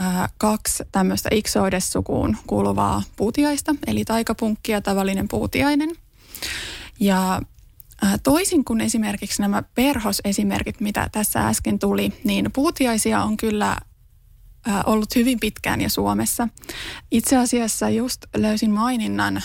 äh, 0.00 0.32
kaksi 0.38 0.84
tämmöistä 0.92 1.28
iksoidessukuun 1.32 2.36
kuuluvaa 2.46 3.02
puutiaista, 3.16 3.74
eli 3.86 4.04
taikapunkki 4.04 4.72
ja 4.72 4.80
tavallinen 4.80 5.28
puutiainen. 5.28 5.90
Ja 7.00 7.40
toisin 8.22 8.64
kuin 8.64 8.80
esimerkiksi 8.80 9.42
nämä 9.42 9.62
perhosesimerkit, 9.62 10.80
mitä 10.80 11.08
tässä 11.12 11.48
äsken 11.48 11.78
tuli, 11.78 12.12
niin 12.24 12.50
puutiaisia 12.52 13.22
on 13.22 13.36
kyllä 13.36 13.76
ollut 14.86 15.14
hyvin 15.14 15.40
pitkään 15.40 15.80
ja 15.80 15.88
Suomessa. 15.88 16.48
Itse 17.10 17.36
asiassa 17.36 17.90
just 17.90 18.24
löysin 18.36 18.70
maininnan 18.70 19.42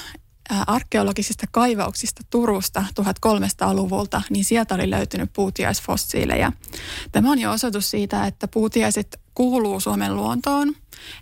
arkeologisista 0.68 1.46
kaivauksista 1.52 2.22
Turusta 2.30 2.86
1300-luvulta, 3.02 4.22
niin 4.30 4.46
sieltä 4.46 4.76
oli 4.76 4.90
löytynyt 4.90 5.34
puutiaisfossiileja. 5.34 6.52
Tämä 7.12 7.32
on 7.32 7.40
jo 7.40 7.52
osoitus 7.52 7.92
siitä, 7.92 8.28
että 8.28 8.48
puutiaiset 8.48 9.22
kuuluu 9.36 9.80
Suomen 9.80 10.16
luontoon, 10.16 10.76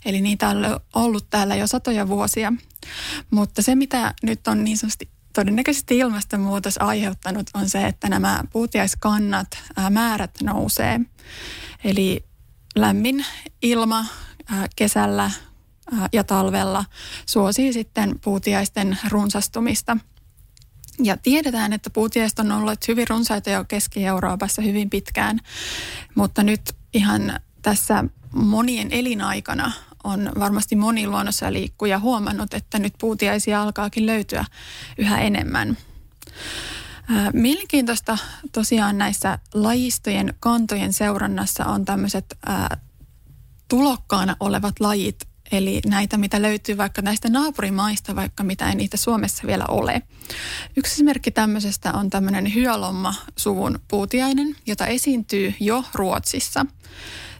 eli 0.06 0.22
niitä 0.22 0.50
on 0.50 0.80
ollut 0.96 1.30
täällä 1.30 1.56
jo 1.56 1.67
satoja 1.67 2.08
vuosia. 2.08 2.54
Mutta 3.32 3.62
se, 3.62 3.76
mitä 3.76 4.13
nyt 4.24 4.48
on 4.48 4.63
niin 4.63 4.78
sanotusti 4.78 5.10
todennäköisesti 5.34 5.98
ilmastonmuutos 5.98 6.82
aiheuttanut, 6.82 7.50
on 7.54 7.70
se, 7.70 7.88
että 7.88 8.10
nämä 8.10 8.44
puutiaiskannat, 8.52 9.48
määrät 9.89 10.32
nousee. 10.44 11.00
Eli 11.84 12.26
lämmin 12.76 13.26
ilma 13.62 14.06
kesällä 14.76 15.32
ja 16.13 16.24
talvella 16.24 16.86
suosii 17.26 17.74
sitten 17.74 18.20
puutiaisten 18.24 18.98
runsastumista. 19.10 19.98
Ja 21.04 21.17
tiedetään, 21.17 21.74
että 21.74 21.89
puutiaiset 21.89 22.39
on 22.39 22.52
ollut 22.52 22.88
hyvin 22.88 23.08
runsaita 23.08 23.50
jo 23.50 23.65
Keski-Euroopassa 23.65 24.62
hyvin 24.62 24.89
pitkään, 24.89 25.39
mutta 26.15 26.44
nyt 26.44 26.62
ihan 26.94 27.39
tässä 27.62 28.04
monien 28.34 28.88
elinaikana 28.91 29.72
on 30.04 30.32
varmasti 30.40 30.76
moni 30.76 31.08
luonnossa 31.08 31.54
liikkuja 31.54 32.00
huomannut, 32.00 32.54
että 32.54 32.80
nyt 32.80 32.94
puutiaisia 33.00 33.62
alkaakin 33.62 34.06
löytyä 34.06 34.46
yhä 34.98 35.20
enemmän. 35.22 35.78
Mielenkiintoista 37.34 38.18
tosiaan 38.52 38.98
näissä 38.98 39.40
lajistojen 39.54 40.34
kantojen 40.40 40.94
seurannassa 40.94 41.66
on 41.66 41.86
tämmöiset 41.86 42.38
tulokkaana 43.68 44.36
olevat 44.40 44.80
lajit, 44.80 45.28
eli 45.52 45.82
näitä, 45.86 46.18
mitä 46.18 46.42
löytyy 46.42 46.78
vaikka 46.78 47.02
näistä 47.02 47.30
naapurimaista, 47.30 48.16
vaikka 48.16 48.44
mitä 48.44 48.70
ei 48.70 48.76
niitä 48.76 48.98
Suomessa 48.98 49.48
vielä 49.48 49.66
ole. 49.68 50.02
Yksi 50.78 50.94
esimerkki 50.94 51.32
tämmöisestä 51.32 51.94
on 51.94 52.10
tämmöinen 52.10 52.54
hyölomma-suvun 52.54 53.80
puutiainen, 53.88 54.56
jota 54.66 54.88
esiintyy 54.88 55.54
jo 55.60 55.84
Ruotsissa. 55.94 56.66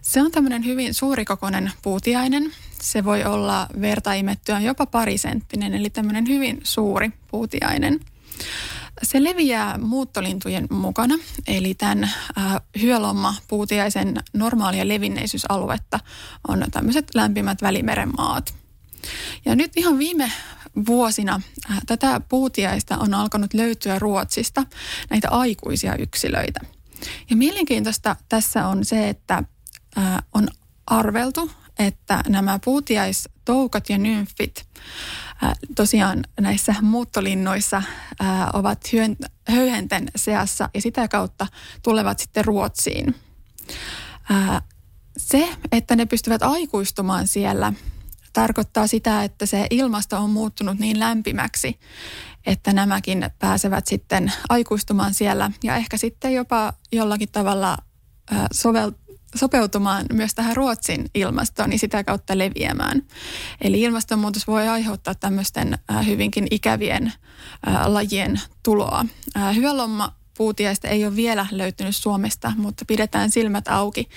Se 0.01 0.21
on 0.21 0.31
tämmöinen 0.31 0.65
hyvin 0.65 0.93
suurikokoinen 0.93 1.71
puutiainen. 1.81 2.51
Se 2.81 3.03
voi 3.03 3.23
olla 3.23 3.67
vertaimettyä 3.81 4.59
jopa 4.59 4.85
parisenttinen, 4.85 5.73
eli 5.73 5.89
tämmöinen 5.89 6.27
hyvin 6.27 6.59
suuri 6.63 7.11
puutiainen. 7.31 7.99
Se 9.03 9.23
leviää 9.23 9.77
muuttolintujen 9.77 10.67
mukana, 10.69 11.15
eli 11.47 11.73
tämän 11.73 12.03
äh, 12.03 12.61
hyölomma 12.81 13.35
puutiaisen 13.47 14.15
normaalia 14.33 14.87
levinneisyysaluetta 14.87 15.99
on 16.47 16.65
tämmöiset 16.71 17.15
lämpimät 17.15 17.61
välimeren 17.61 18.11
maat. 18.17 18.53
Ja 19.45 19.55
nyt 19.55 19.71
ihan 19.77 19.97
viime 19.97 20.31
vuosina 20.87 21.41
äh, 21.71 21.77
tätä 21.85 22.21
puutiaista 22.29 22.97
on 22.97 23.13
alkanut 23.13 23.53
löytyä 23.53 23.99
Ruotsista 23.99 24.63
näitä 25.09 25.29
aikuisia 25.29 25.95
yksilöitä. 25.95 26.59
Ja 27.29 27.35
mielenkiintoista 27.35 28.15
tässä 28.29 28.67
on 28.67 28.85
se, 28.85 29.09
että 29.09 29.43
on 30.34 30.47
arveltu, 30.88 31.51
että 31.80 32.23
nämä 32.27 32.60
puutiaistoukat 32.65 33.89
ja 33.89 33.97
nymfit 33.97 34.67
tosiaan 35.75 36.23
näissä 36.39 36.75
muuttolinnoissa 36.82 37.84
ovat 38.54 38.93
hyön, 38.93 39.15
höyhenten 39.47 40.12
seassa 40.15 40.69
ja 40.73 40.82
sitä 40.82 41.08
kautta 41.08 41.47
tulevat 41.84 42.19
sitten 42.19 42.45
Ruotsiin. 42.45 43.15
Se, 45.17 45.49
että 45.71 45.95
ne 45.95 46.06
pystyvät 46.06 46.43
aikuistumaan 46.43 47.27
siellä, 47.27 47.73
tarkoittaa 48.34 48.88
sitä, 48.88 49.23
että 49.23 49.45
se 49.45 49.67
ilmasto 49.69 50.17
on 50.17 50.30
muuttunut 50.30 50.80
niin 50.80 50.99
lämpimäksi, 50.99 51.80
että 52.45 52.73
nämäkin 52.73 53.30
pääsevät 53.39 53.88
sitten 53.88 54.32
aikuistumaan 54.49 55.13
siellä 55.13 55.51
ja 55.63 55.75
ehkä 55.75 55.97
sitten 55.97 56.34
jopa 56.34 56.73
jollakin 56.91 57.30
tavalla 57.32 57.77
sovel, 58.51 58.91
sopeutumaan 59.36 60.06
myös 60.13 60.36
tähän 60.36 60.56
Ruotsin 60.56 61.06
ilmastoon 61.15 61.70
niin 61.70 61.80
sitä 61.80 62.04
kautta 62.04 62.38
leviämään. 62.38 63.02
Eli 63.62 63.82
ilmastonmuutos 63.82 64.48
voi 64.48 64.67
aiheuttaa 64.67 65.15
tämmöisten 65.15 65.78
äh, 65.91 66.08
hyvinkin 66.08 66.48
ikävien 66.52 67.13
äh, 67.67 67.86
lajien 67.86 68.41
tuloa. 68.63 69.06
Äh, 69.38 69.56
hyölomma 69.56 70.15
puutiaista 70.38 70.88
ei 70.88 71.06
ole 71.06 71.15
vielä 71.15 71.48
löytynyt 71.52 71.96
Suomesta, 71.96 72.54
mutta 72.58 72.86
pidetään 72.86 73.32
silmät 73.32 73.67
auki. 73.67 74.10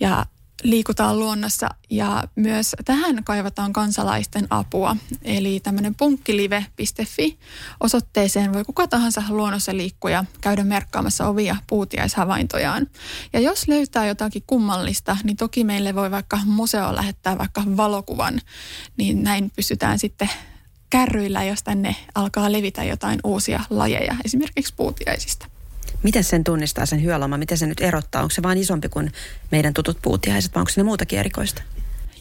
Ja 0.00 0.26
liikutaan 0.62 1.18
luonnossa 1.18 1.68
ja 1.90 2.24
myös 2.36 2.76
tähän 2.84 3.24
kaivataan 3.24 3.72
kansalaisten 3.72 4.46
apua. 4.50 4.96
Eli 5.22 5.60
tämmöinen 5.60 5.94
punkkilive.fi 5.94 7.38
osoitteeseen 7.80 8.52
voi 8.52 8.64
kuka 8.64 8.88
tahansa 8.88 9.22
luonnossa 9.28 9.76
liikkuja 9.76 10.24
käydä 10.40 10.64
merkkaamassa 10.64 11.26
ovia 11.28 11.56
puutiaishavaintojaan. 11.66 12.86
Ja 13.32 13.40
jos 13.40 13.68
löytää 13.68 14.06
jotakin 14.06 14.42
kummallista, 14.46 15.16
niin 15.24 15.36
toki 15.36 15.64
meille 15.64 15.94
voi 15.94 16.10
vaikka 16.10 16.40
museo 16.44 16.94
lähettää 16.94 17.38
vaikka 17.38 17.62
valokuvan, 17.76 18.40
niin 18.96 19.22
näin 19.22 19.50
pystytään 19.56 19.98
sitten 19.98 20.30
kärryillä, 20.90 21.44
jos 21.44 21.62
tänne 21.62 21.96
alkaa 22.14 22.52
levitä 22.52 22.84
jotain 22.84 23.20
uusia 23.24 23.60
lajeja, 23.70 24.16
esimerkiksi 24.24 24.74
puutiaisista. 24.76 25.57
Miten 26.02 26.24
sen 26.24 26.44
tunnistaa 26.44 26.86
sen 26.86 27.02
hyöloma? 27.02 27.38
Miten 27.38 27.58
se 27.58 27.66
nyt 27.66 27.80
erottaa? 27.80 28.22
Onko 28.22 28.34
se 28.34 28.42
vain 28.42 28.58
isompi 28.58 28.88
kuin 28.88 29.12
meidän 29.50 29.74
tutut 29.74 29.98
puutiaiset 30.02 30.54
vai 30.54 30.60
onko 30.60 30.70
se 30.70 30.82
muutakin 30.82 31.18
erikoista? 31.18 31.62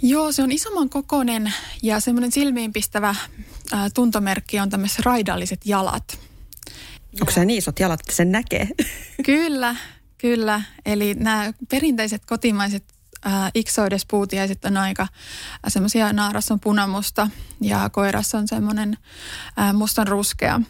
Joo, 0.02 0.32
se 0.32 0.44
on 0.44 0.52
isomman 0.52 0.90
kokoinen 0.90 1.54
ja 1.84 2.00
semmoinen 2.00 2.32
silmiinpistävä 2.32 3.16
ää, 3.72 3.90
tuntomerkki 3.94 4.60
on 4.60 4.70
tämmöiset 4.70 5.00
raidalliset 5.00 5.62
jalat. 5.66 6.20
Onko 7.22 7.32
se 7.32 7.46
niin 7.46 7.58
isot 7.58 7.80
jalat, 7.80 8.00
että 8.00 8.16
sen 8.16 8.32
näkee? 8.32 8.68
Kyllä, 9.26 9.76
kyllä. 10.18 10.62
Eli 10.86 11.14
nämä 11.14 11.54
perinteiset 11.70 12.26
kotimaiset 12.26 12.84
äh, 13.26 13.52
iksoidespuutiaiset 13.54 14.66
on 14.66 14.78
aika 14.78 15.08
semmoisia, 15.68 16.14
naaras 16.14 16.52
on 16.52 16.60
punamusta 16.60 17.30
ja 17.62 17.90
koirassa 17.90 18.38
on 18.38 18.48
semmoinen 18.48 18.98
äh, 19.60 19.74
mustan 19.74 20.08
ruskea. 20.08 20.62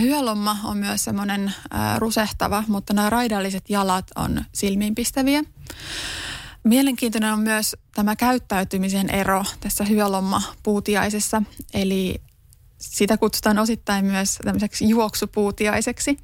Hyölomma 0.00 0.56
on 0.64 0.76
myös 0.76 1.04
semmoinen 1.04 1.52
rusehtava, 1.98 2.64
mutta 2.68 2.92
nämä 2.94 3.10
raidalliset 3.10 3.70
jalat 3.70 4.06
on 4.16 4.44
silmiinpistäviä. 4.54 5.42
Mielenkiintoinen 6.64 7.32
on 7.32 7.40
myös 7.40 7.76
tämä 7.94 8.16
käyttäytymisen 8.16 9.10
ero 9.10 9.44
tässä 9.60 9.84
hyölomma-puutiaisessa, 9.84 11.42
eli 11.74 12.22
sitä 12.78 13.16
kutsutaan 13.18 13.58
osittain 13.58 14.04
myös 14.04 14.38
tämmöiseksi 14.44 14.88
juoksupuutiaiseksi. 14.88 16.18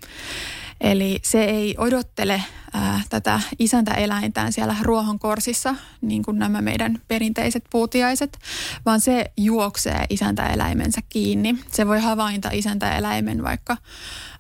Eli 0.81 1.19
se 1.23 1.45
ei 1.45 1.75
odottele 1.79 2.43
ää, 2.73 3.01
tätä 3.11 3.41
isäntäeläintään 3.59 4.53
siellä 4.53 4.77
ruohonkorsissa, 4.83 5.75
niin 6.01 6.23
kuin 6.23 6.39
nämä 6.39 6.63
meidän 6.63 6.99
perinteiset 7.09 7.65
puutiaiset, 7.71 8.39
vaan 8.87 9.01
se 9.01 9.25
juoksee 9.37 10.07
isäntäeläimensä 10.11 11.01
kiinni. 11.09 11.59
Se 11.73 11.87
voi 11.87 12.01
havainta 12.01 12.51
isäntäeläimen 12.53 13.43
vaikka 13.43 13.77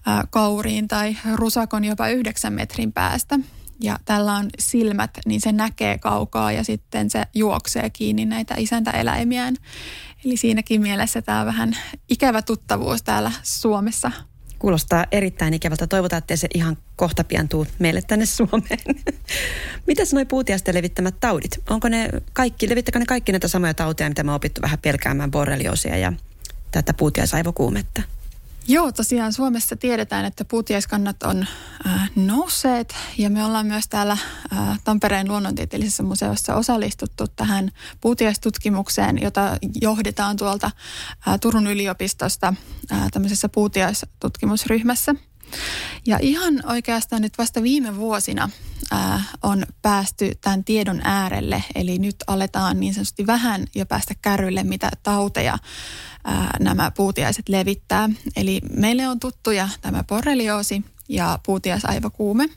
ää, 0.06 0.24
kauriin 0.30 0.88
tai 0.88 1.16
rusakon 1.34 1.84
jopa 1.84 2.08
yhdeksän 2.08 2.52
metrin 2.52 2.92
päästä. 2.92 3.38
Ja 3.80 3.98
tällä 4.04 4.32
on 4.32 4.50
silmät, 4.58 5.10
niin 5.26 5.40
se 5.40 5.52
näkee 5.52 5.98
kaukaa 5.98 6.52
ja 6.52 6.64
sitten 6.64 7.10
se 7.10 7.22
juoksee 7.34 7.90
kiinni 7.90 8.24
näitä 8.24 8.54
isäntäeläimiään. 8.58 9.56
Eli 10.24 10.36
siinäkin 10.36 10.82
mielessä 10.82 11.22
tämä 11.22 11.40
on 11.40 11.46
vähän 11.46 11.76
ikävä 12.08 12.42
tuttavuus 12.42 13.02
täällä 13.02 13.32
Suomessa 13.42 14.10
Kuulostaa 14.64 15.06
erittäin 15.12 15.54
ikävältä. 15.54 15.86
Toivotaan, 15.86 16.18
että 16.18 16.36
se 16.36 16.48
ihan 16.54 16.76
kohta 16.96 17.24
pian 17.24 17.48
tuu 17.48 17.66
meille 17.78 18.02
tänne 18.02 18.26
Suomeen. 18.26 18.78
Mitäs 19.86 20.12
noi 20.12 20.24
puutiaisten 20.24 20.74
levittämät 20.74 21.14
taudit? 21.20 21.50
Onko 21.70 21.88
ne 21.88 22.10
kaikki, 22.32 22.68
levittäkö 22.68 22.98
ne 22.98 23.06
kaikki 23.06 23.32
näitä 23.32 23.48
samoja 23.48 23.74
tauteja, 23.74 24.10
mitä 24.10 24.22
me 24.22 24.32
opittu 24.32 24.62
vähän 24.62 24.78
pelkäämään 24.78 25.30
borrelioosia 25.30 25.96
ja 25.96 26.12
tätä 26.70 26.94
puutiaisaivokuumetta? 26.94 28.02
Joo, 28.68 28.92
tosiaan 28.92 29.32
Suomessa 29.32 29.76
tiedetään, 29.76 30.24
että 30.24 30.44
puutiaiskannat 30.44 31.22
on 31.22 31.46
äh, 31.86 32.10
nousseet 32.16 32.94
ja 33.18 33.30
me 33.30 33.44
ollaan 33.44 33.66
myös 33.66 33.88
täällä 33.88 34.16
äh, 34.52 34.80
Tampereen 34.84 35.28
luonnontieteellisessä 35.28 36.02
museossa 36.02 36.54
osallistuttu 36.54 37.26
tähän 37.36 37.70
puutiaistutkimukseen, 38.00 39.22
jota 39.22 39.58
johdetaan 39.80 40.36
tuolta 40.36 40.70
äh, 41.28 41.40
Turun 41.40 41.66
yliopistosta 41.66 42.54
äh, 42.92 43.10
tämmöisessä 43.12 43.48
puutiaistutkimusryhmässä. 43.48 45.14
Ja 46.06 46.18
ihan 46.22 46.62
oikeastaan 46.66 47.22
nyt 47.22 47.38
vasta 47.38 47.62
viime 47.62 47.96
vuosina 47.96 48.50
äh, 48.92 49.28
on 49.42 49.66
päästy 49.82 50.32
tämän 50.40 50.64
tiedon 50.64 51.00
äärelle, 51.04 51.64
eli 51.74 51.98
nyt 51.98 52.16
aletaan 52.26 52.80
niin 52.80 52.94
sanotusti 52.94 53.26
vähän 53.26 53.66
jo 53.74 53.86
päästä 53.86 54.14
kärrylle, 54.22 54.64
mitä 54.64 54.90
tauteja 55.02 55.58
ää, 56.24 56.56
nämä 56.60 56.90
puutiaiset 56.90 57.48
levittää. 57.48 58.10
Eli 58.36 58.60
meille 58.76 59.08
on 59.08 59.20
tuttuja 59.20 59.68
tämä 59.80 60.04
borrelioosi 60.04 60.84
ja 61.08 61.38
puutiaisaivokuume. 61.46 62.48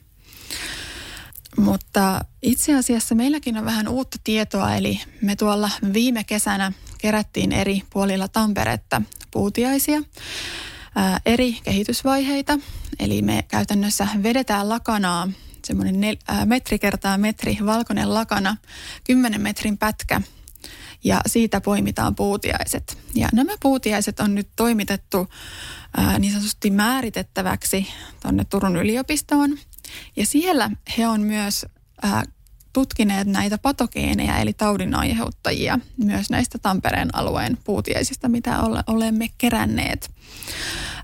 Mutta 1.58 2.26
itse 2.42 2.76
asiassa 2.76 3.16
meilläkin 3.16 3.58
on 3.58 3.66
vähän 3.66 3.88
uutta 3.88 4.18
tietoa, 4.24 4.76
eli 4.76 5.02
me 5.22 5.36
tuolla 5.36 5.70
viime 5.94 6.24
kesänä 6.24 6.72
kerättiin 6.98 7.52
eri 7.52 7.84
puolilla 7.90 8.28
Tamperetta 8.28 9.02
puutiaisia, 9.32 10.04
eri 11.26 11.58
kehitysvaiheita. 11.64 12.60
Eli 13.00 13.22
me 13.22 13.46
käytännössä 13.48 14.08
vedetään 14.24 14.70
lakanaa, 14.70 15.28
semmoinen 15.66 15.96
nel- 15.96 16.46
metri 16.46 16.80
kertaa 16.80 17.18
metri 17.18 17.58
valkoinen 17.66 18.14
lakana, 18.14 18.58
10 19.04 19.42
metrin 19.42 19.78
pätkä– 19.78 20.22
ja 21.04 21.22
siitä 21.28 21.62
poimitaan 21.62 22.16
puutiaiset. 22.16 22.98
Ja 23.16 23.30
nämä 23.34 23.54
puutiaiset 23.62 24.20
on 24.20 24.36
nyt 24.36 24.50
toimitettu 24.56 25.28
ää, 25.98 26.20
niin 26.20 26.32
sanotusti 26.32 26.72
määritettäväksi 26.72 27.88
tuonne 28.22 28.46
Turun 28.46 28.76
yliopistoon. 28.76 29.58
Ja 30.16 30.26
siellä 30.26 30.72
he 30.98 31.08
on 31.08 31.22
myös 31.22 31.66
ää, 32.02 32.24
tutkineet 32.78 33.28
näitä 33.28 33.58
patogeeneja 33.58 34.38
eli 34.38 34.54
taudin 34.54 34.96
aiheuttajia 34.96 35.80
myös 36.04 36.30
näistä 36.30 36.58
Tampereen 36.58 37.16
alueen 37.16 37.58
puutiaisista, 37.64 38.30
mitä 38.30 38.62
ole, 38.62 38.84
olemme 38.88 39.28
keränneet. 39.38 40.12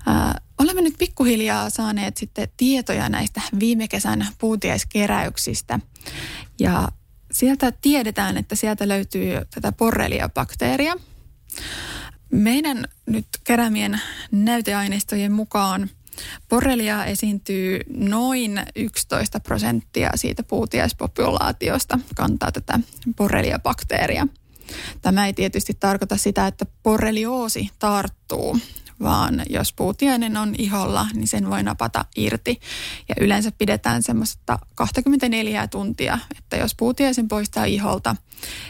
Ää, 0.06 0.42
olemme 0.58 0.82
nyt 0.82 0.96
pikkuhiljaa 0.98 1.70
saaneet 1.70 2.18
sitten 2.18 2.48
tietoja 2.58 3.10
näistä 3.10 3.42
viime 3.60 3.88
kesän 3.88 4.28
puutiaiskeräyksistä 4.38 5.80
ja 6.60 6.88
sieltä 7.32 7.72
tiedetään, 7.72 8.38
että 8.38 8.56
sieltä 8.56 8.88
löytyy 8.88 9.32
tätä 9.54 9.72
porrelia-bakteeria. 9.72 10.96
Meidän 12.32 12.88
nyt 13.06 13.28
kerämien 13.44 14.02
näyteaineistojen 14.32 15.32
mukaan 15.32 15.90
Borrelia 16.49 17.06
esiintyy 17.06 17.80
noin 17.97 18.62
11 18.76 19.39
prosenttia 19.39 20.10
siitä 20.15 20.43
puutiaispopulaatiosta 20.43 21.99
kantaa 22.15 22.52
tätä 22.52 22.80
borrelia-bakteeria. 23.17 24.28
Tämä 25.02 25.26
ei 25.26 25.34
tietysti 25.34 25.73
tarkoita 25.80 26.17
sitä, 26.17 26.47
että 26.47 26.65
borrelioosi 26.84 27.69
tarttuu 27.80 28.58
vaan 29.04 29.42
jos 29.50 29.74
puutiainen 29.74 30.38
on 30.38 30.56
iholla, 30.58 31.08
niin 31.13 31.28
sen 31.28 31.50
voi 31.50 31.63
napata 31.63 32.06
irti. 32.16 32.60
Ja 33.10 33.16
yleensä 33.20 33.52
pidetään 33.58 34.04
semmoista 34.04 34.60
24 34.76 35.68
tuntia, 35.68 36.20
että 36.38 36.58
jos 36.58 36.76
puutiaisen 36.76 37.28
poistaa 37.28 37.66
iholta 37.66 38.16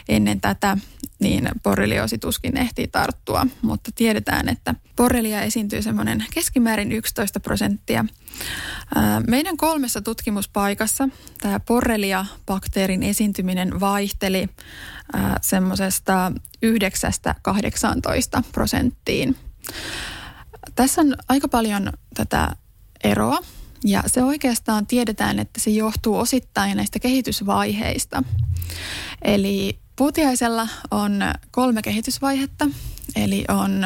ennen 0.08 0.40
tätä, 0.40 0.76
niin 1.18 1.48
borrelioosi 1.62 2.18
tuskin 2.18 2.56
ehtii 2.56 2.88
tarttua. 2.88 3.46
Mutta 3.62 3.90
tiedetään, 3.94 4.48
että 4.48 4.74
borrelia 4.96 5.42
esiintyy 5.42 5.82
semmoinen 5.82 6.24
keskimäärin 6.34 6.92
11 6.92 7.40
prosenttia. 7.40 8.04
Meidän 9.26 9.56
kolmessa 9.56 10.02
tutkimuspaikassa 10.02 11.08
tämä 11.40 11.60
borrelia-bakteerin 11.60 13.02
esiintyminen 13.02 13.80
vaihteli 13.80 14.48
semmoisesta 15.40 16.32
9-18 16.66 18.42
prosenttiin. 18.52 19.36
Tässä 20.74 21.00
on 21.00 21.14
aika 21.28 21.48
paljon 21.48 21.92
tätä 22.14 22.56
eroa 23.04 23.38
ja 23.84 24.02
se 24.06 24.22
oikeastaan 24.22 24.86
tiedetään, 24.86 25.38
että 25.38 25.60
se 25.60 25.70
johtuu 25.70 26.16
osittain 26.18 26.76
näistä 26.76 26.98
kehitysvaiheista. 26.98 28.22
Eli 29.22 29.78
puutiaisella 29.96 30.68
on 30.90 31.20
kolme 31.50 31.82
kehitysvaihetta, 31.82 32.68
eli 33.16 33.44
on 33.48 33.80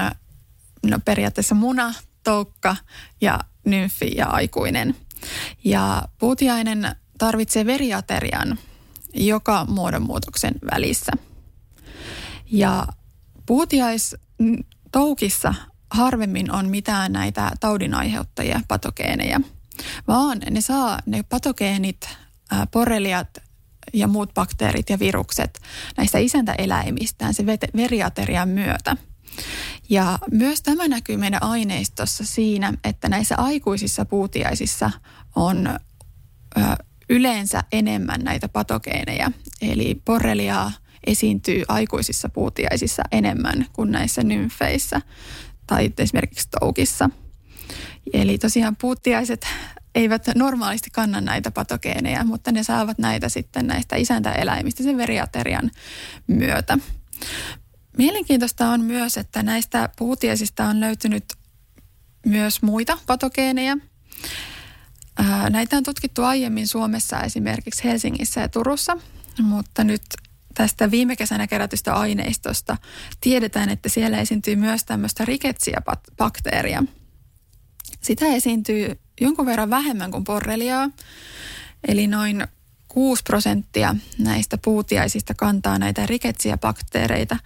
no, 0.83 0.98
periaatteessa 1.05 1.55
muna, 1.55 1.94
toukka 2.22 2.77
ja 3.20 3.40
nymfi 3.64 4.16
ja 4.16 4.27
aikuinen. 4.27 4.96
Ja 5.64 6.09
puutiainen 6.18 6.96
tarvitsee 7.18 7.66
veriaterian 7.66 8.59
joka 9.14 9.64
muodonmuutoksen 9.64 10.55
välissä. 10.72 11.12
Ja 12.51 12.87
puutiais 13.46 14.16
toukissa 14.92 15.55
harvemmin 15.90 16.53
on 16.53 16.68
mitään 16.68 17.12
näitä 17.12 17.51
taudinaiheuttajia, 17.61 18.61
patogeeneja, 18.68 19.40
vaan 20.09 20.38
ne 20.51 20.61
saa 20.61 20.98
ne 21.07 21.22
patogeenit, 21.22 22.09
poreliat 22.70 23.29
ja 23.92 24.09
muut 24.09 24.35
bakteerit 24.35 24.90
ja 24.90 24.98
virukset 24.98 25.61
näistä 25.96 26.18
isäntäeläimistään 26.18 27.35
se 27.35 27.46
veriaterian 27.77 28.48
myötä. 28.48 28.96
Ja 29.90 30.18
myös 30.31 30.62
tämä 30.62 30.88
näkyy 30.88 31.16
meidän 31.16 31.42
aineistossa 31.42 32.24
siinä, 32.24 32.72
että 32.85 33.09
näissä 33.09 33.35
aikuisissa 33.37 34.05
puutiaisissa 34.05 34.90
on 35.37 35.79
yleensä 37.09 37.64
enemmän 37.72 38.20
näitä 38.20 38.48
patogeeneja. 38.48 39.31
Eli 39.62 40.03
borreliaa 40.05 40.72
esiintyy 41.07 41.62
aikuisissa 41.68 42.29
puutiaisissa 42.29 43.03
enemmän 43.12 43.66
kuin 43.72 43.90
näissä 43.90 44.22
nymfeissä 44.22 45.01
tai 45.69 45.93
esimerkiksi 45.99 46.49
toukissa. 46.61 47.11
Eli 48.13 48.39
tosiaan 48.39 48.77
puuttiaiset 48.77 49.47
eivät 49.95 50.27
normaalisti 50.35 50.91
kanna 50.91 51.21
näitä 51.21 51.51
patogeeneja, 51.51 52.25
mutta 52.25 52.53
ne 52.53 52.63
saavat 52.63 52.99
näitä 52.99 53.29
sitten 53.29 53.67
näistä 53.67 53.97
isäntäeläimistä 53.97 54.83
sen 54.83 54.97
veriaterian 54.97 55.71
myötä. 56.27 56.79
Mielenkiintoista 57.99 58.69
on 58.69 58.85
myös, 58.85 59.17
että 59.17 59.43
näistä 59.43 59.89
puutiaisista 59.99 60.65
on 60.65 60.81
löytynyt 60.81 61.25
myös 62.27 62.63
muita 62.63 62.99
patogeeneja. 63.07 63.77
Näitä 65.51 65.77
on 65.77 65.83
tutkittu 65.83 66.23
aiemmin 66.23 66.69
Suomessa 66.69 67.21
esimerkiksi 67.21 67.85
Helsingissä 67.85 68.41
ja 68.41 68.49
Turussa, 68.49 68.97
mutta 69.43 69.85
nyt 69.85 70.03
tästä 70.59 70.90
viime 70.90 71.16
kesänä 71.16 71.47
kerätystä 71.47 71.94
aineistosta 71.94 72.77
tiedetään, 73.21 73.68
että 73.68 73.88
siellä 73.88 74.18
esiintyy 74.18 74.57
myös 74.57 74.85
tämmöistä 74.85 75.25
riketsiä-bakteeria. 75.25 76.85
Sitä 78.01 78.27
esiintyy 78.27 78.99
jonkun 79.21 79.47
verran 79.47 79.71
vähemmän 79.71 80.11
kuin 80.11 80.25
borreliaa, 80.25 80.90
eli 81.88 82.07
noin 82.07 82.47
6 82.88 83.23
prosenttia 83.23 83.97
näistä 84.18 84.59
puutiaisista 84.64 85.35
kantaa 85.35 85.79
näitä 85.79 86.07
riketsiä 86.07 86.57
bakteereita. 86.57 87.37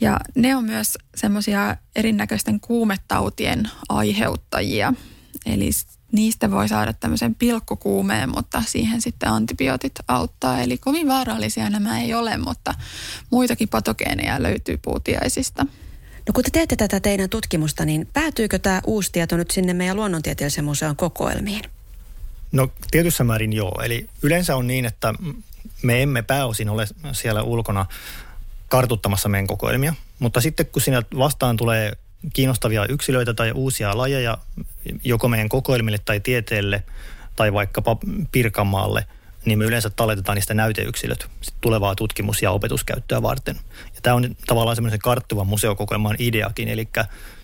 Ja 0.00 0.20
ne 0.34 0.56
on 0.56 0.64
myös 0.64 0.98
semmoisia 1.14 1.76
erinäköisten 1.96 2.60
kuumetautien 2.60 3.70
aiheuttajia. 3.88 4.94
Eli 5.46 5.70
niistä 6.12 6.50
voi 6.50 6.68
saada 6.68 6.92
tämmöisen 6.92 7.34
pilkkukuumeen, 7.34 8.30
mutta 8.30 8.62
siihen 8.66 9.00
sitten 9.00 9.28
antibiootit 9.28 9.92
auttaa. 10.08 10.60
Eli 10.60 10.78
kovin 10.78 11.08
vaarallisia 11.08 11.70
nämä 11.70 12.00
ei 12.00 12.14
ole, 12.14 12.36
mutta 12.36 12.74
muitakin 13.30 13.68
patogeeneja 13.68 14.42
löytyy 14.42 14.76
puutiaisista. 14.76 15.66
No 16.26 16.32
kun 16.34 16.44
te 16.44 16.50
teette 16.50 16.76
tätä 16.76 17.00
teidän 17.00 17.30
tutkimusta, 17.30 17.84
niin 17.84 18.08
päätyykö 18.12 18.58
tämä 18.58 18.80
uusi 18.86 19.12
tieto 19.12 19.36
nyt 19.36 19.50
sinne 19.50 19.74
meidän 19.74 19.96
luonnontieteellisen 19.96 20.64
museon 20.64 20.96
kokoelmiin? 20.96 21.62
No 22.52 22.68
tietyssä 22.90 23.24
määrin 23.24 23.52
joo. 23.52 23.80
Eli 23.84 24.08
yleensä 24.22 24.56
on 24.56 24.66
niin, 24.66 24.84
että 24.84 25.14
me 25.82 26.02
emme 26.02 26.22
pääosin 26.22 26.68
ole 26.68 26.86
siellä 27.12 27.42
ulkona 27.42 27.86
kartuttamassa 28.68 29.28
meidän 29.28 29.46
kokoelmia, 29.46 29.94
mutta 30.18 30.40
sitten 30.40 30.66
kun 30.66 30.82
sinä 30.82 31.02
vastaan 31.18 31.56
tulee 31.56 31.92
kiinnostavia 32.32 32.86
yksilöitä 32.86 33.34
tai 33.34 33.52
uusia 33.52 33.98
lajeja 33.98 34.38
joko 35.04 35.28
meidän 35.28 35.48
kokoelmille 35.48 35.98
tai 36.04 36.20
tieteelle 36.20 36.82
tai 37.36 37.52
vaikkapa 37.52 37.96
Pirkanmaalle, 38.32 39.06
niin 39.44 39.58
me 39.58 39.64
yleensä 39.64 39.90
talletetaan 39.90 40.36
niistä 40.36 40.54
näyteyksilöt 40.54 41.26
tulevaa 41.60 41.94
tutkimus- 41.94 42.42
ja 42.42 42.50
opetuskäyttöä 42.50 43.22
varten. 43.22 43.56
Ja 43.94 44.00
tämä 44.02 44.16
on 44.16 44.36
tavallaan 44.46 44.76
semmoisen 44.76 44.98
karttuvan 44.98 45.46
museokokoelman 45.46 46.16
ideakin, 46.18 46.68
eli 46.68 46.88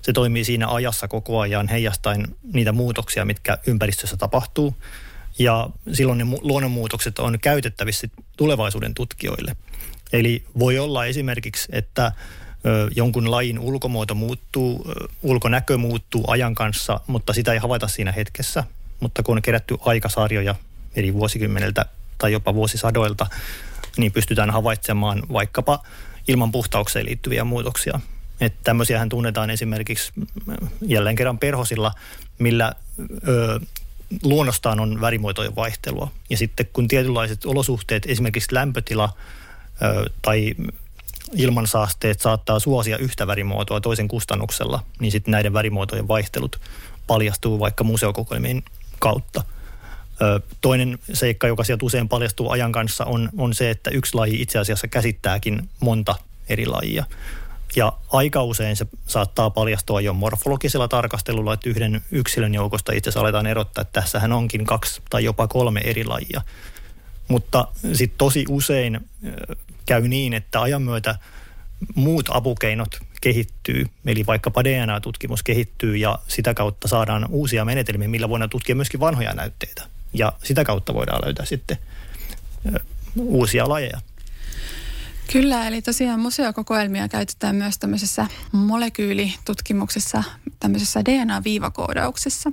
se 0.03 0.13
toimii 0.13 0.45
siinä 0.45 0.69
ajassa 0.69 1.09
koko 1.09 1.41
ajan 1.41 1.69
heijastaen 1.69 2.37
niitä 2.53 2.73
muutoksia, 2.73 3.25
mitkä 3.25 3.59
ympäristössä 3.67 4.17
tapahtuu. 4.17 4.75
Ja 5.39 5.71
silloin 5.93 6.19
ne 6.19 6.25
luonnonmuutokset 6.41 7.19
on 7.19 7.39
käytettävissä 7.41 8.09
tulevaisuuden 8.37 8.95
tutkijoille. 8.95 9.57
Eli 10.13 10.45
voi 10.59 10.79
olla 10.79 11.07
esimerkiksi, 11.07 11.69
että 11.73 12.13
jonkun 12.97 13.31
lajin 13.31 13.59
ulkomuoto 13.59 14.15
muuttuu, 14.15 14.93
ulkonäkö 15.23 15.77
muuttuu 15.77 16.25
ajan 16.27 16.55
kanssa, 16.55 17.01
mutta 17.07 17.33
sitä 17.33 17.53
ei 17.53 17.59
havaita 17.59 17.89
siinä 17.89 18.13
hetkessä. 18.13 18.65
Mutta 19.01 19.23
kun 19.23 19.39
on 19.39 19.43
kerätty 19.43 19.77
aikasarjoja 19.81 20.55
eri 20.97 21.15
vuosikymmeneltä 21.15 21.85
tai 22.19 22.33
jopa 22.33 22.55
vuosisadoilta, 22.55 23.27
niin 23.97 24.13
pystytään 24.13 24.51
havaitsemaan 24.51 25.23
vaikkapa 25.33 25.83
ilman 26.29 26.53
puhtaukseen 26.53 27.07
liittyviä 27.07 27.45
muutoksia. 27.45 28.01
Että 28.41 28.59
tämmöisiähän 28.65 29.09
tunnetaan 29.09 29.51
esimerkiksi 29.51 30.13
jälleen 30.81 31.17
kerran 31.17 31.39
perhosilla, 31.39 31.93
millä 32.39 32.73
ö, 33.29 33.61
luonnostaan 34.23 34.81
on 34.81 35.01
värimuotojen 35.01 35.57
vaihtelua. 35.57 36.11
Ja 36.31 36.37
sitten 36.37 36.67
kun 36.73 36.89
tietynlaiset 36.89 37.45
olosuhteet, 37.45 38.07
esimerkiksi 38.07 38.55
lämpötila 38.55 39.13
ö, 39.83 40.11
tai 40.23 40.55
ilmansaasteet 41.37 42.21
saattaa 42.21 42.59
suosia 42.59 42.99
yhtä 42.99 43.27
värimuotoa 43.27 43.81
toisen 43.81 44.09
kustannuksella, 44.09 44.83
niin 45.01 45.13
sitten 45.13 45.33
näiden 45.33 45.53
värimuotojen 45.53 46.09
vaihtelut 46.09 46.61
paljastuu 47.07 47.61
vaikka 47.61 47.85
museokokoelmien 47.85 48.63
kautta. 48.99 49.45
Toinen 50.61 50.99
seikka, 51.13 51.47
joka 51.47 51.65
sieltä 51.65 51.87
usein 51.87 52.09
paljastuu 52.09 52.51
ajan 52.51 52.73
kanssa, 52.73 53.05
on, 53.05 53.29
on 53.39 53.55
se, 53.55 53.71
että 53.71 53.91
yksi 53.91 54.15
laji 54.15 54.43
itse 54.43 54.59
asiassa 54.59 54.89
käsittääkin 54.89 55.69
monta 55.81 56.15
eri 56.49 56.67
lajia. 56.67 57.05
Ja 57.77 57.93
aika 58.13 58.43
usein 58.43 58.77
se 58.77 58.87
saattaa 59.07 59.51
paljastua 59.51 60.01
jo 60.01 60.13
morfologisella 60.13 60.89
tarkastelulla, 60.89 61.55
että 61.55 61.71
yhden 61.71 62.03
yksilön 62.11 62.55
joukosta 62.55 62.93
itse 62.93 63.11
asiassa 63.11 63.21
aletaan 63.21 63.47
erottaa, 63.47 63.83
että 63.83 64.01
tässähän 64.01 64.33
onkin 64.33 64.65
kaksi 64.65 65.03
tai 65.11 65.25
jopa 65.25 65.49
kolme 65.49 65.81
eri 65.85 66.05
lajia. 66.05 66.43
Mutta 67.29 67.69
sitten 67.93 68.19
tosi 68.19 68.45
usein 68.49 69.01
käy 69.87 70.09
niin, 70.09 70.35
että 70.35 70.63
ajan 70.63 70.83
myötä 70.83 71.19
muut 71.95 72.27
apukeinot 72.29 72.99
kehittyy, 73.21 73.87
eli 74.07 74.27
vaikkapa 74.27 74.65
DNA-tutkimus 74.65 75.43
kehittyy 75.43 75.97
ja 75.97 76.19
sitä 76.29 76.55
kautta 76.55 76.89
saadaan 76.89 77.27
uusia 77.31 77.65
menetelmiä, 77.65 78.09
millä 78.09 78.29
voidaan 78.29 78.51
tutkia 78.51 78.75
myöskin 78.75 79.01
vanhoja 79.01 79.33
näytteitä. 79.33 79.83
Ja 80.13 80.33
sitä 80.43 80.65
kautta 80.65 80.95
voidaan 80.95 81.25
löytää 81.25 81.47
sitten 81.47 81.79
uusia 83.17 83.69
lajeja. 83.69 84.01
Kyllä, 85.33 85.67
eli 85.67 85.83
tosiaan 85.83 86.21
museokokoelmia 86.21 87.09
käytetään 87.09 87.57
myös 87.57 87.79
tämmöisessä 87.79 88.27
molekyylitutkimuksessa, 88.53 90.23
tämmöisessä 90.61 91.05
DNA-viivakoodauksessa. 91.05 92.53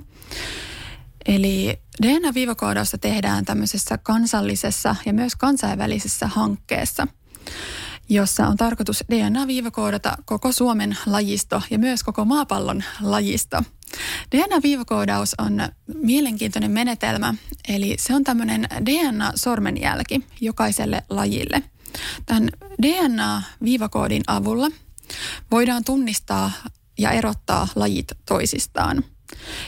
Eli 1.26 1.78
DNA-viivakoodausta 2.02 2.98
tehdään 2.98 3.44
tämmöisessä 3.44 3.98
kansallisessa 3.98 4.96
ja 5.06 5.12
myös 5.12 5.36
kansainvälisessä 5.36 6.26
hankkeessa, 6.26 7.06
jossa 8.08 8.46
on 8.46 8.56
tarkoitus 8.56 9.04
DNA-viivakoodata 9.10 10.16
koko 10.24 10.52
Suomen 10.52 10.96
lajisto 11.06 11.62
ja 11.70 11.78
myös 11.78 12.02
koko 12.02 12.24
maapallon 12.24 12.84
lajisto. 13.00 13.62
DNA-viivakoodaus 14.30 15.34
on 15.38 15.60
mielenkiintoinen 15.94 16.70
menetelmä, 16.70 17.34
eli 17.68 17.96
se 17.98 18.14
on 18.14 18.24
tämmöinen 18.24 18.68
DNA-sormenjälki 18.86 20.26
jokaiselle 20.40 21.02
lajille. 21.08 21.62
Tämän 22.26 22.48
DNA-viivakoodin 22.82 24.22
avulla 24.26 24.68
voidaan 25.50 25.84
tunnistaa 25.84 26.50
ja 26.98 27.10
erottaa 27.10 27.68
lajit 27.74 28.08
toisistaan. 28.26 29.04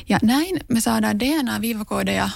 Ja 0.08 0.18
näin 0.22 0.56
me 0.68 0.80
saadaan 0.80 1.20
DNA-viivakoodeja 1.20 2.28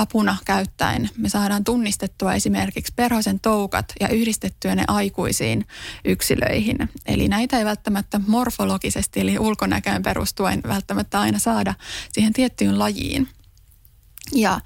apuna 0.00 0.36
käyttäen. 0.44 1.10
Me 1.16 1.28
saadaan 1.28 1.64
tunnistettua 1.64 2.34
esimerkiksi 2.34 2.92
perhosen 2.96 3.40
toukat 3.40 3.92
ja 4.00 4.08
yhdistettyä 4.08 4.74
ne 4.74 4.84
aikuisiin 4.88 5.66
yksilöihin. 6.04 6.76
Eli 7.06 7.28
näitä 7.28 7.58
ei 7.58 7.64
välttämättä 7.64 8.20
morfologisesti 8.26 9.20
eli 9.20 9.38
ulkonäköön 9.38 10.02
perustuen 10.02 10.60
välttämättä 10.68 11.20
aina 11.20 11.38
saada 11.38 11.74
siihen 12.12 12.32
tiettyyn 12.32 12.78
lajiin. 12.78 13.28
Ja 14.34 14.60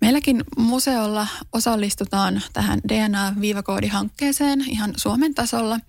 meilläkin 0.00 0.44
museolla 0.56 1.26
osallistutaan 1.52 2.42
tähän 2.52 2.80
DNA-viivakoodihankkeeseen 2.88 4.64
ihan 4.68 4.92
Suomen 4.96 5.34
tasolla. 5.34 5.80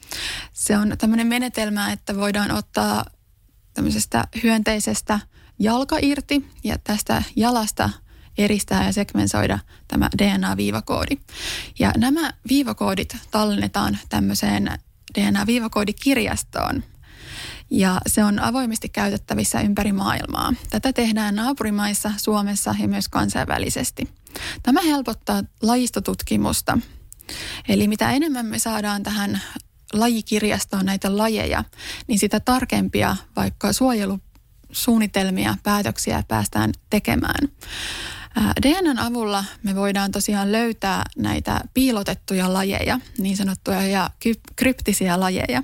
Se 0.53 0.77
on 0.77 0.95
tämmöinen 0.97 1.27
menetelmä, 1.27 1.91
että 1.91 2.15
voidaan 2.15 2.51
ottaa 2.51 3.06
tämmöisestä 3.73 4.27
hyönteisestä– 4.43 5.19
jalka 5.60 5.97
irti 6.01 6.45
ja 6.63 6.77
tästä 6.84 7.23
jalasta 7.36 7.89
eristää 8.37 8.85
ja 8.85 8.93
segmentoida 8.93 9.59
tämä 9.87 10.09
DNA-viivakoodi. 10.17 11.17
Ja 11.79 11.91
nämä 11.97 12.33
viivakoodit 12.49 13.17
tallennetaan 13.31 13.97
tämmöiseen 14.09 14.71
DNA-viivakoodikirjastoon. 15.19 16.83
Ja 17.69 18.01
se 18.07 18.23
on 18.23 18.39
avoimesti 18.39 18.89
käytettävissä 18.89 19.61
ympäri 19.61 19.91
maailmaa. 19.91 20.53
Tätä 20.69 20.93
tehdään 20.93 21.35
naapurimaissa, 21.35 22.11
Suomessa 22.17 22.75
ja 22.79 22.87
myös 22.87 23.09
kansainvälisesti. 23.09 24.09
Tämä 24.63 24.81
helpottaa 24.81 25.43
lajistotutkimusta. 25.61 26.77
Eli 27.67 27.87
mitä 27.87 28.11
enemmän 28.11 28.45
me 28.45 28.59
saadaan 28.59 29.03
tähän 29.03 29.41
lajikirjastoon 29.93 30.85
näitä 30.85 31.17
lajeja, 31.17 31.63
niin 32.07 32.19
sitä 32.19 32.39
tarkempia 32.39 33.15
vaikka 33.35 33.73
suojelu 33.73 34.19
suunnitelmia, 34.71 35.55
päätöksiä 35.63 36.23
päästään 36.27 36.71
tekemään. 36.89 37.49
DNAn 38.35 38.99
avulla 38.99 39.45
me 39.63 39.75
voidaan 39.75 40.11
tosiaan 40.11 40.51
löytää 40.51 41.03
näitä 41.17 41.61
piilotettuja 41.73 42.53
lajeja, 42.53 42.99
niin 43.17 43.38
sanottuja 43.38 43.88
ja 43.88 44.09
kryptisiä 44.55 45.19
lajeja. 45.19 45.63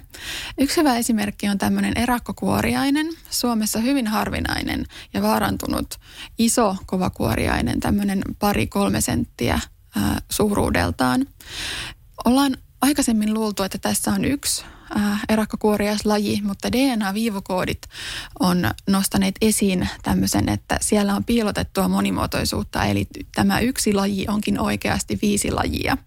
Yksi 0.58 0.78
hyvä 0.78 0.98
esimerkki 0.98 1.50
on 1.50 1.58
tämmöinen 1.58 1.98
erakkokuoriainen, 1.98 3.08
Suomessa 3.30 3.80
hyvin 3.80 4.08
harvinainen 4.08 4.86
ja 5.14 5.22
vaarantunut 5.22 6.00
iso 6.38 6.76
kovakuoriainen, 6.86 7.80
tämmöinen 7.80 8.22
pari 8.40 8.68
kolme 8.68 9.02
senttiä 9.02 9.60
suuruudeltaan. 10.30 11.28
Ollaan 12.26 12.58
aikaisemmin 12.82 13.34
luultu, 13.34 13.64
että 13.64 13.78
tässä 13.78 14.12
on 14.12 14.26
yksi 14.26 14.64
äh, 14.64 14.79
erakkokuoriaislaji, 15.30 16.42
mutta 16.44 16.72
DNA-viivokoodit 16.72 17.82
on 18.40 18.72
nostaneet 18.88 19.36
esiin 19.42 19.90
tämmöisen, 20.04 20.50
että 20.50 20.78
siellä 20.82 21.16
on 21.16 21.24
piilotettua 21.24 21.88
monimuotoisuutta, 21.88 22.86
eli 22.86 23.08
tämä 23.36 23.60
yksi 23.60 23.94
laji 23.94 24.26
onkin 24.28 24.60
oikeasti 24.60 25.20
viisi 25.22 25.52
lajia. 25.52 25.98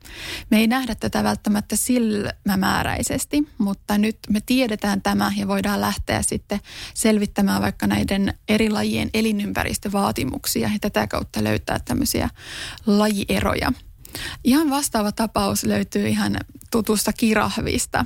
Me 0.51 0.59
ei 0.59 0.67
nähdä 0.67 0.95
tätä 0.95 1.25
välttämättä 1.25 1.77
silmämääräisesti, 1.77 3.49
mutta 3.59 3.99
nyt 3.99 4.19
me 4.31 4.41
tiedetään 4.47 5.03
tämä 5.03 5.33
ja 5.37 5.49
voidaan 5.49 5.81
lähteä 5.81 6.23
sitten 6.23 6.61
selvittämään 6.95 7.63
vaikka 7.63 7.87
näiden 7.87 8.35
eri 8.49 8.71
lajien 8.71 9.11
elinympäristövaatimuksia 9.15 10.69
ja 10.73 10.79
tätä 10.81 11.07
kautta 11.07 11.45
löytää 11.45 11.81
tämmöisiä 11.85 12.29
lajieroja. 12.87 13.73
Ihan 14.45 14.71
vastaava 14.71 15.13
tapaus 15.13 15.65
löytyy 15.65 16.09
ihan 16.09 16.37
tutusta 16.71 17.13
kirahvista. 17.13 18.05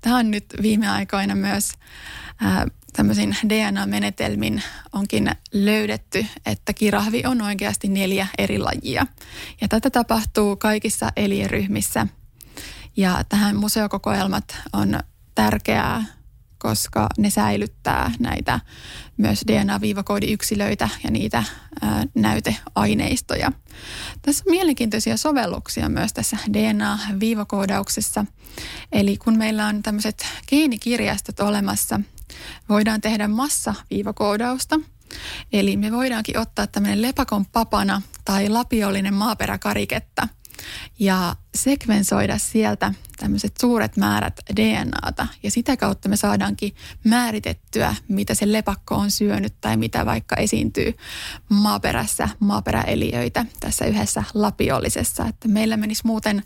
Tämä 0.00 0.18
on 0.18 0.30
nyt 0.30 0.44
viime 0.62 0.88
aikoina 0.88 1.34
myös 1.34 1.72
tämmöisin 2.96 3.36
DNA-menetelmin 3.48 4.62
onkin 4.92 5.30
löydetty, 5.52 6.26
että 6.46 6.72
kirahvi 6.72 7.22
on 7.26 7.42
oikeasti 7.42 7.88
neljä 7.88 8.26
eri 8.38 8.58
lajia. 8.58 9.06
Ja 9.60 9.68
tätä 9.68 9.90
tapahtuu 9.90 10.56
kaikissa 10.56 11.12
eliöryhmissä. 11.16 12.06
Ja 12.96 13.24
tähän 13.28 13.56
museokokoelmat 13.56 14.56
on 14.72 15.00
tärkeää 15.34 16.04
koska 16.64 17.06
ne 17.18 17.30
säilyttää 17.30 18.12
näitä 18.18 18.60
myös 19.16 19.44
DNA-viivakoodiyksilöitä 19.46 20.88
ja 21.04 21.10
niitä 21.10 21.44
ää, 21.80 22.04
näyteaineistoja. 22.14 23.52
Tässä 24.22 24.44
on 24.46 24.50
mielenkiintoisia 24.50 25.16
sovelluksia 25.16 25.88
myös 25.88 26.12
tässä 26.12 26.36
DNA-viivakoodauksessa. 26.52 28.24
Eli 28.92 29.16
kun 29.16 29.38
meillä 29.38 29.66
on 29.66 29.82
tämmöiset 29.82 30.26
geenikirjastot 30.48 31.40
olemassa, 31.40 32.00
voidaan 32.68 33.00
tehdä 33.00 33.28
massaviivakoodausta. 33.28 34.80
Eli 35.52 35.76
me 35.76 35.92
voidaankin 35.92 36.38
ottaa 36.38 36.66
tämmöinen 36.66 37.02
lepakon 37.02 37.46
papana 37.46 38.02
tai 38.24 38.48
lapiollinen 38.48 39.14
maaperäkariketta– 39.14 40.28
ja 40.98 41.36
sekvensoida 41.54 42.38
sieltä 42.38 42.94
tämmöiset 43.16 43.56
suuret 43.60 43.96
määrät 43.96 44.40
DNAta 44.56 45.26
ja 45.42 45.50
sitä 45.50 45.76
kautta 45.76 46.08
me 46.08 46.16
saadaankin 46.16 46.74
määritettyä, 47.04 47.94
mitä 48.08 48.34
se 48.34 48.52
lepakko 48.52 48.94
on 48.94 49.10
syönyt 49.10 49.54
tai 49.60 49.76
mitä 49.76 50.06
vaikka 50.06 50.36
esiintyy 50.36 50.96
maaperässä 51.48 52.28
maaperäeliöitä 52.40 53.46
tässä 53.60 53.84
yhdessä 53.84 54.22
lapiollisessa. 54.34 55.26
Että 55.26 55.48
meillä 55.48 55.76
menisi 55.76 56.02
muuten 56.04 56.42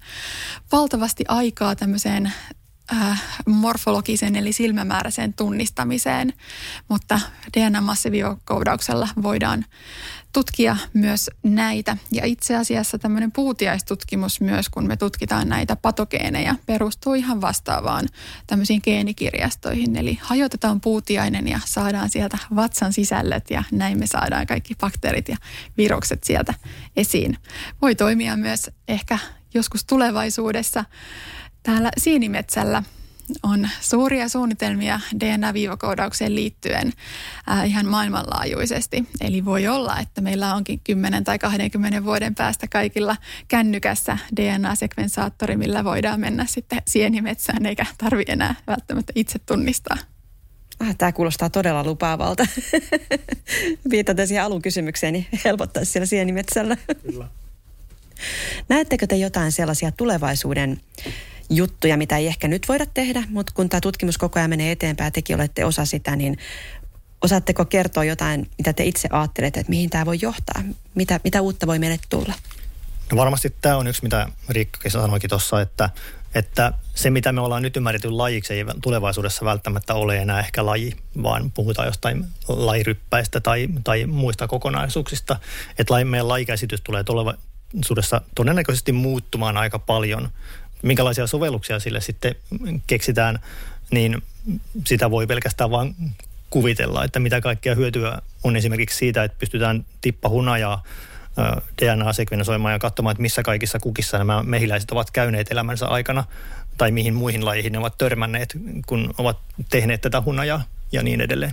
valtavasti 0.73 1.25
aikaa 1.29 1.77
tämmöiseen 1.77 2.33
äh, 2.93 3.23
morfologisen 3.47 4.37
eli 4.37 4.53
silmämääräiseen 4.53 5.35
tunnistamiseen, 5.35 6.33
mutta 6.89 7.21
DNA-massiivikoodauksella 7.57 9.09
voidaan 9.23 9.65
tutkia 10.33 10.77
myös 10.95 11.31
näitä. 11.43 11.97
Ja 12.13 12.27
itse 12.27 12.57
asiassa 12.57 12.99
tämmöinen 12.99 13.33
puutiaistutkimus 13.33 14.41
myös, 14.41 14.69
kun 14.69 14.87
me 14.87 14.97
tutkitaan 14.97 15.49
näitä 15.49 15.77
patogeeneja, 15.77 16.55
perustuu 16.67 17.15
ihan 17.15 17.41
vastaavaan 17.41 18.09
tämmöisiin 18.47 18.81
geenikirjastoihin. 18.85 19.97
Eli 19.97 20.19
hajotetaan 20.23 20.81
puutiainen 20.81 21.49
ja 21.49 21.61
saadaan 21.65 22.09
sieltä 22.09 22.39
vatsan 22.57 22.93
sisällöt 22.93 23.51
ja 23.51 23.63
näin 23.73 23.99
me 23.99 24.07
saadaan 24.07 24.47
kaikki 24.47 24.75
bakteerit 24.75 25.29
ja 25.29 25.37
virukset 25.77 26.25
sieltä 26.25 26.55
esiin. 26.97 27.37
Voi 27.83 27.95
toimia 27.95 28.37
myös 28.37 28.71
ehkä 28.89 29.19
joskus 29.55 29.85
tulevaisuudessa 29.85 30.85
täällä 31.69 31.91
Siinimetsällä– 31.99 32.83
on 33.43 33.69
suuria 33.81 34.29
suunnitelmia 34.29 35.01
DNA-viivakoodaukseen 35.21 36.35
liittyen 36.35 36.93
äh, 37.51 37.69
ihan 37.69 37.87
maailmanlaajuisesti. 37.87 39.09
Eli 39.21 39.45
voi 39.45 39.69
olla, 39.69 39.99
että 39.99 40.21
meillä 40.21 40.55
onkin 40.55 40.81
10 40.85 41.25
tai 41.25 41.39
20 41.39 42.05
vuoden 42.05 42.35
päästä 42.35 42.69
kaikilla 42.69 43.17
kännykässä 43.49 44.19
DNA-sekvensaattori, 44.37 45.57
millä 45.57 45.85
voidaan 45.85 46.21
mennä 46.21 46.47
sitten 46.47 46.83
sienimetsään 46.87 47.67
eikä 47.67 47.87
tarvi 47.99 48.25
enää 48.29 48.55
välttämättä 48.67 49.13
itse 49.17 49.39
tunnistaa. 49.39 49.97
Ah, 50.81 50.97
tämä 50.97 51.13
kuulostaa 51.13 51.51
todella 51.51 51.85
lupaavalta. 51.85 52.47
Viitaten 53.91 54.29
siihen 54.29 54.45
alun 54.45 54.63
kysymykseen, 54.63 55.13
niin 55.13 55.27
helpottaisi 55.45 55.93
siellä 55.93 56.07
sienimetsällä. 56.07 56.77
Kyllä. 57.03 57.29
Näettekö 58.69 59.07
te 59.07 59.17
jotain 59.17 59.53
sellaisia 59.53 59.93
tulevaisuuden 59.93 60.81
juttuja, 61.51 61.97
mitä 61.97 62.17
ei 62.17 62.27
ehkä 62.27 62.49
nyt 62.49 62.69
voida 62.69 62.87
tehdä, 62.87 63.23
mutta 63.29 63.53
kun 63.57 63.69
tämä 63.69 63.81
tutkimus 63.81 64.19
koko 64.19 64.39
ajan 64.39 64.51
menee 64.51 64.73
eteenpäin 64.73 65.07
ja 65.07 65.11
tekin 65.11 65.37
olette 65.37 65.65
osa 65.65 65.85
sitä, 65.85 66.17
niin 66.17 66.39
osaatteko 67.23 67.65
kertoa 67.65 68.05
jotain, 68.05 68.51
mitä 68.59 68.73
te 68.73 68.85
itse 68.85 69.09
ajattelette, 69.13 69.61
että 69.61 69.71
mihin 69.71 69.91
tämä 69.91 70.07
voi 70.07 70.19
johtaa? 70.23 70.63
Mitä, 70.95 71.21
mitä 71.25 71.41
uutta 71.41 71.67
voi 71.67 71.79
meille 71.79 71.99
tulla? 72.11 72.35
No 73.11 73.17
varmasti 73.17 73.55
tämä 73.61 73.77
on 73.77 73.87
yksi, 73.87 74.03
mitä 74.03 74.29
Riikka 74.49 74.91
sanoikin 74.91 75.31
tuossa, 75.31 75.61
että, 75.61 75.91
että 76.35 76.73
se, 76.95 77.11
mitä 77.11 77.33
me 77.33 77.41
ollaan 77.41 77.63
nyt 77.63 77.77
ymmärretty 77.77 78.11
lajiksi, 78.11 78.55
ei 78.55 78.65
tulevaisuudessa 78.83 79.45
välttämättä 79.45 79.95
ole 79.95 80.17
enää 80.17 80.41
ehkä 80.41 80.67
laji, 80.67 80.97
vaan 81.23 81.51
puhutaan 81.51 81.89
jostain 81.89 82.25
lajiryppäistä 82.49 83.41
tai, 83.41 83.69
tai 83.85 84.07
muista 84.07 84.49
kokonaisuuksista. 84.49 85.37
Että 85.79 86.05
meidän 86.05 86.29
lajikäsitys 86.29 86.81
tulee 86.81 87.05
tulevaisuudessa 87.05 88.21
todennäköisesti 88.35 88.93
muuttumaan 88.93 89.57
aika 89.57 89.79
paljon 89.79 90.29
minkälaisia 90.83 91.27
sovelluksia 91.27 91.81
sille 91.81 92.01
sitten 92.01 92.35
keksitään, 92.87 93.39
niin 93.91 94.23
sitä 94.87 95.11
voi 95.11 95.27
pelkästään 95.27 95.71
vain 95.71 95.97
kuvitella, 96.51 97.05
että 97.05 97.21
mitä 97.21 97.41
kaikkea 97.41 97.75
hyötyä 97.75 98.23
on 98.45 98.57
esimerkiksi 98.57 98.99
siitä, 98.99 99.25
että 99.25 99.39
pystytään 99.39 99.85
tippahunajaa 100.01 100.83
DNA-sekvensoimaan 101.83 102.73
ja 102.73 102.79
katsomaan, 102.79 103.13
että 103.13 103.23
missä 103.23 103.43
kaikissa 103.43 103.79
kukissa 103.79 104.19
nämä 104.19 104.43
mehiläiset 104.43 104.91
ovat 104.91 105.11
käyneet 105.11 105.53
elämänsä 105.53 105.87
aikana 105.87 106.25
tai 106.79 106.91
mihin 106.91 107.15
muihin 107.15 107.45
lajeihin 107.45 107.73
ne 107.73 107.79
ovat 107.79 107.99
törmänneet, 107.99 108.57
kun 108.87 109.15
ovat 109.19 109.39
tehneet 109.71 110.01
tätä 110.01 110.21
hunajaa 110.21 110.63
ja 110.93 111.03
niin 111.03 111.21
edelleen. 111.21 111.53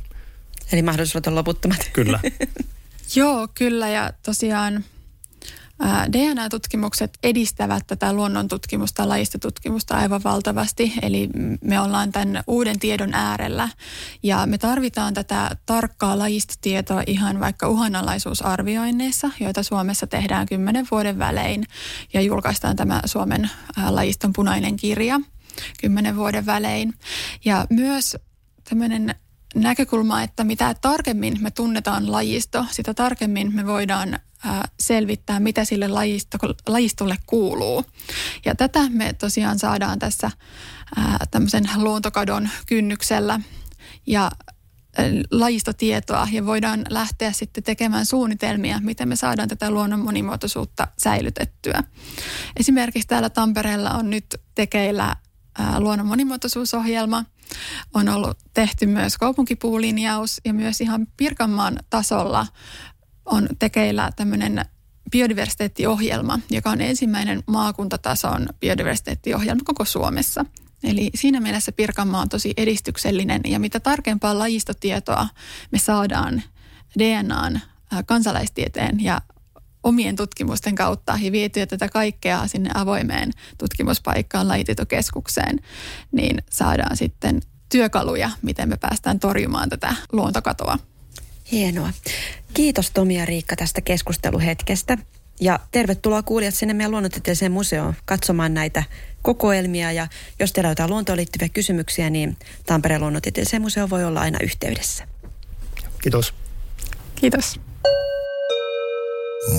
Eli 0.71 0.81
mahdollisuudet 0.81 1.27
on 1.27 1.35
loputtomat. 1.35 1.89
Kyllä. 1.93 2.19
Joo, 3.15 3.47
kyllä 3.55 3.89
ja 3.89 4.13
tosiaan 4.23 4.83
DNA-tutkimukset 6.13 7.17
edistävät 7.23 7.87
tätä 7.87 8.13
luonnontutkimusta, 8.13 9.09
lajistotutkimusta 9.09 9.97
aivan 9.97 10.23
valtavasti. 10.23 10.93
Eli 11.01 11.29
me 11.61 11.79
ollaan 11.79 12.11
tämän 12.11 12.43
uuden 12.47 12.79
tiedon 12.79 13.13
äärellä 13.13 13.69
ja 14.23 14.45
me 14.45 14.57
tarvitaan 14.57 15.13
tätä 15.13 15.57
tarkkaa 15.65 16.17
lajistotietoa 16.17 17.03
ihan 17.07 17.39
vaikka 17.39 17.67
uhanalaisuusarvioinneissa, 17.67 19.31
joita 19.39 19.63
Suomessa 19.63 20.07
tehdään 20.07 20.45
kymmenen 20.45 20.87
vuoden 20.91 21.19
välein 21.19 21.63
ja 22.13 22.21
julkaistaan 22.21 22.75
tämä 22.75 23.01
Suomen 23.05 23.49
lajiston 23.89 24.33
punainen 24.33 24.75
kirja 24.75 25.19
kymmenen 25.81 26.15
vuoden 26.15 26.45
välein. 26.45 26.93
Ja 27.45 27.67
myös 27.69 28.17
tämmöinen 28.69 29.15
näkökulma, 29.55 30.21
että 30.21 30.43
mitä 30.43 30.75
tarkemmin 30.81 31.37
me 31.41 31.51
tunnetaan 31.51 32.11
lajisto, 32.11 32.65
sitä 32.71 32.93
tarkemmin 32.93 33.55
me 33.55 33.65
voidaan 33.65 34.19
selvittää, 34.79 35.39
mitä 35.39 35.65
sille 35.65 35.87
lajisto, 35.87 36.37
lajistolle 36.67 37.17
kuuluu. 37.25 37.85
Ja 38.45 38.55
tätä 38.55 38.89
me 38.89 39.13
tosiaan 39.13 39.59
saadaan 39.59 39.99
tässä 39.99 40.31
tämmöisen 41.31 41.63
luontokadon 41.75 42.49
kynnyksellä 42.65 43.39
ja 44.07 44.31
lajistotietoa 45.31 46.27
ja 46.31 46.45
voidaan 46.45 46.85
lähteä 46.89 47.31
sitten 47.31 47.63
tekemään 47.63 48.05
suunnitelmia, 48.05 48.79
miten 48.79 49.07
me 49.07 49.15
saadaan 49.15 49.49
tätä 49.49 49.71
luonnon 49.71 49.99
monimuotoisuutta 49.99 50.87
säilytettyä. 50.97 51.83
Esimerkiksi 52.59 53.07
täällä 53.07 53.29
Tampereella 53.29 53.91
on 53.91 54.09
nyt 54.09 54.25
tekeillä 54.55 55.15
luonnon 55.77 56.07
monimuotoisuusohjelma. 56.07 57.25
On 57.93 58.09
ollut 58.09 58.37
tehty 58.53 58.85
myös 58.85 59.17
kaupunkipuulinjaus 59.17 60.41
ja 60.45 60.53
myös 60.53 60.81
ihan 60.81 61.07
Pirkanmaan 61.17 61.79
tasolla 61.89 62.47
on 63.25 63.47
tekeillä 63.59 64.11
tämmöinen 64.15 64.65
biodiversiteettiohjelma, 65.11 66.39
joka 66.49 66.69
on 66.69 66.81
ensimmäinen 66.81 67.43
maakuntatason 67.47 68.47
biodiversiteettiohjelma 68.59 69.61
koko 69.65 69.85
Suomessa. 69.85 70.45
Eli 70.83 71.09
siinä 71.15 71.39
mielessä 71.39 71.71
Pirkanmaa 71.71 72.21
on 72.21 72.29
tosi 72.29 72.53
edistyksellinen 72.57 73.41
ja 73.47 73.59
mitä 73.59 73.79
tarkempaa 73.79 74.39
lajistotietoa 74.39 75.27
me 75.71 75.79
saadaan 75.79 76.43
DNAn, 76.99 77.61
kansalaistieteen 78.05 79.03
ja 79.03 79.21
omien 79.83 80.15
tutkimusten 80.15 80.75
kautta 80.75 81.19
ja 81.21 81.31
vietyä 81.31 81.65
tätä 81.65 81.89
kaikkea 81.89 82.47
sinne 82.47 82.69
avoimeen 82.73 83.31
tutkimuspaikkaan 83.57 84.47
lajitietokeskukseen, 84.47 85.59
niin 86.11 86.43
saadaan 86.49 86.97
sitten 86.97 87.41
työkaluja, 87.71 88.29
miten 88.41 88.69
me 88.69 88.77
päästään 88.77 89.19
torjumaan 89.19 89.69
tätä 89.69 89.95
luontokatoa. 90.11 90.77
Hienoa. 91.51 91.89
Kiitos 92.53 92.91
Tomi 92.91 93.17
ja 93.17 93.25
Riikka 93.25 93.55
tästä 93.55 93.81
keskusteluhetkestä. 93.81 94.97
Ja 95.41 95.59
tervetuloa 95.71 96.23
kuulijat 96.23 96.55
sinne 96.55 96.73
meidän 96.73 96.91
luonnontieteelliseen 96.91 97.51
museoon 97.51 97.93
katsomaan 98.05 98.53
näitä 98.53 98.83
kokoelmia. 99.21 99.91
Ja 99.91 100.07
jos 100.39 100.53
teillä 100.53 100.67
on 100.67 100.71
jotain 100.71 100.89
luontoon 100.89 101.17
liittyviä 101.17 101.49
kysymyksiä, 101.49 102.09
niin 102.09 102.37
Tampereen 102.65 103.01
luonnontieteelliseen 103.01 103.61
museoon 103.61 103.89
voi 103.89 104.03
olla 104.03 104.21
aina 104.21 104.39
yhteydessä. 104.43 105.07
Kiitos. 106.01 106.33
Kiitos. 107.15 107.59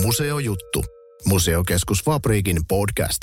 Museojuttu. 0.02 0.84
Museokeskus 1.24 2.04
Fabriikin 2.04 2.66
podcast. 2.68 3.22